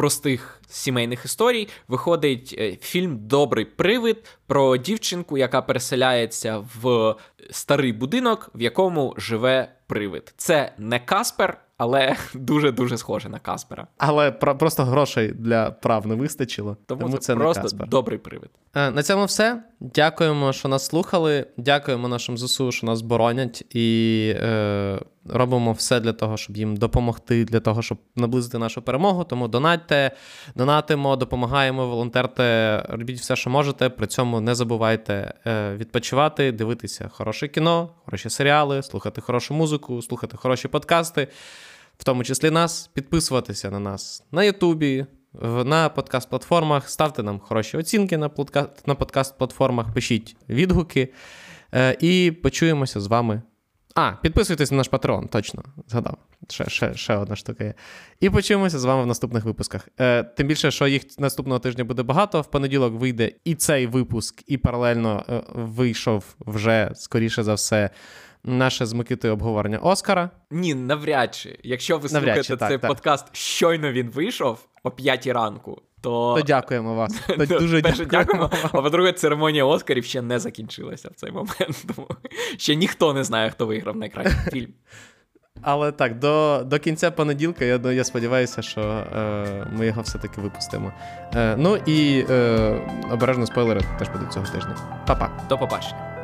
[0.02, 7.16] простих сімейних історій виходить е, фільм Добрий привид про дівчинку, яка переселяється в
[7.52, 10.34] старий будинок, в якому живе привид.
[10.38, 13.88] Це не Каспер, але дуже-дуже схоже на Каспера.
[13.98, 16.78] Але про- просто грошей для прав не вистачило.
[16.86, 17.88] Тому, тому це, це просто не Каспер.
[17.88, 18.50] добрий привид.
[18.76, 19.64] Е, на цьому все.
[19.80, 21.46] Дякуємо, що нас слухали.
[21.58, 27.46] Дякуємо нашим ЗСУ, що нас боронять, і е, робимо все для того, щоб їм допомогти,
[27.46, 29.24] для того, щоб наблизити нашу перемогу.
[29.24, 30.12] Тому донатьте,
[30.56, 33.90] донатимо, допомагаємо, волонтерте, робіть все, що можете.
[33.90, 40.38] При цьому не забувайте е, відпочивати, дивитися хороше кіно, хороші серіали, слухати хорошу музику, слухати
[40.38, 41.28] хороші подкасти
[41.98, 45.06] в тому числі нас, підписуватися на нас на Ютубі,
[45.44, 48.30] на подкаст-платформах, ставте нам хороші оцінки на
[48.96, 51.14] подкаст-платформах, пишіть відгуки.
[51.74, 53.42] Е, і почуємося з вами.
[53.96, 56.18] А, підписуйтесь на наш патрон, точно згадав.
[56.50, 57.74] Ще ще, ще одна штука є.
[58.20, 59.90] І почуємося з вами в наступних випусках.
[60.00, 62.42] Е, Тим більше, що їх наступного тижня буде багато.
[62.42, 67.90] В понеділок вийде і цей випуск, і паралельно е, вийшов вже, скоріше за все,
[68.44, 70.30] наше з Микитою обговорення Оскара.
[70.52, 71.60] Ні, навряд чи.
[71.64, 72.88] Якщо ви навряд слухаєте чи, так, цей так.
[72.88, 75.82] подкаст, щойно він вийшов о п'ятій ранку.
[76.02, 76.36] То...
[76.38, 77.22] то дякуємо вас.
[77.28, 78.12] То дуже дякуємо.
[78.12, 78.50] дякуємо.
[78.64, 81.86] А по-друге, церемонія Оскарів ще не закінчилася в цей момент.
[81.96, 82.08] Тому
[82.58, 84.74] ще ніхто не знає, хто виграв найкращий фільм.
[85.62, 90.94] Але так, до до кінця понеділка, я я сподіваюся, що е, ми його все-таки випустимо.
[91.36, 92.82] Е, Ну і е,
[93.12, 94.76] обережно спойлери теж будуть цього тижня.
[95.08, 95.32] Па-па.
[95.50, 96.21] До побачення.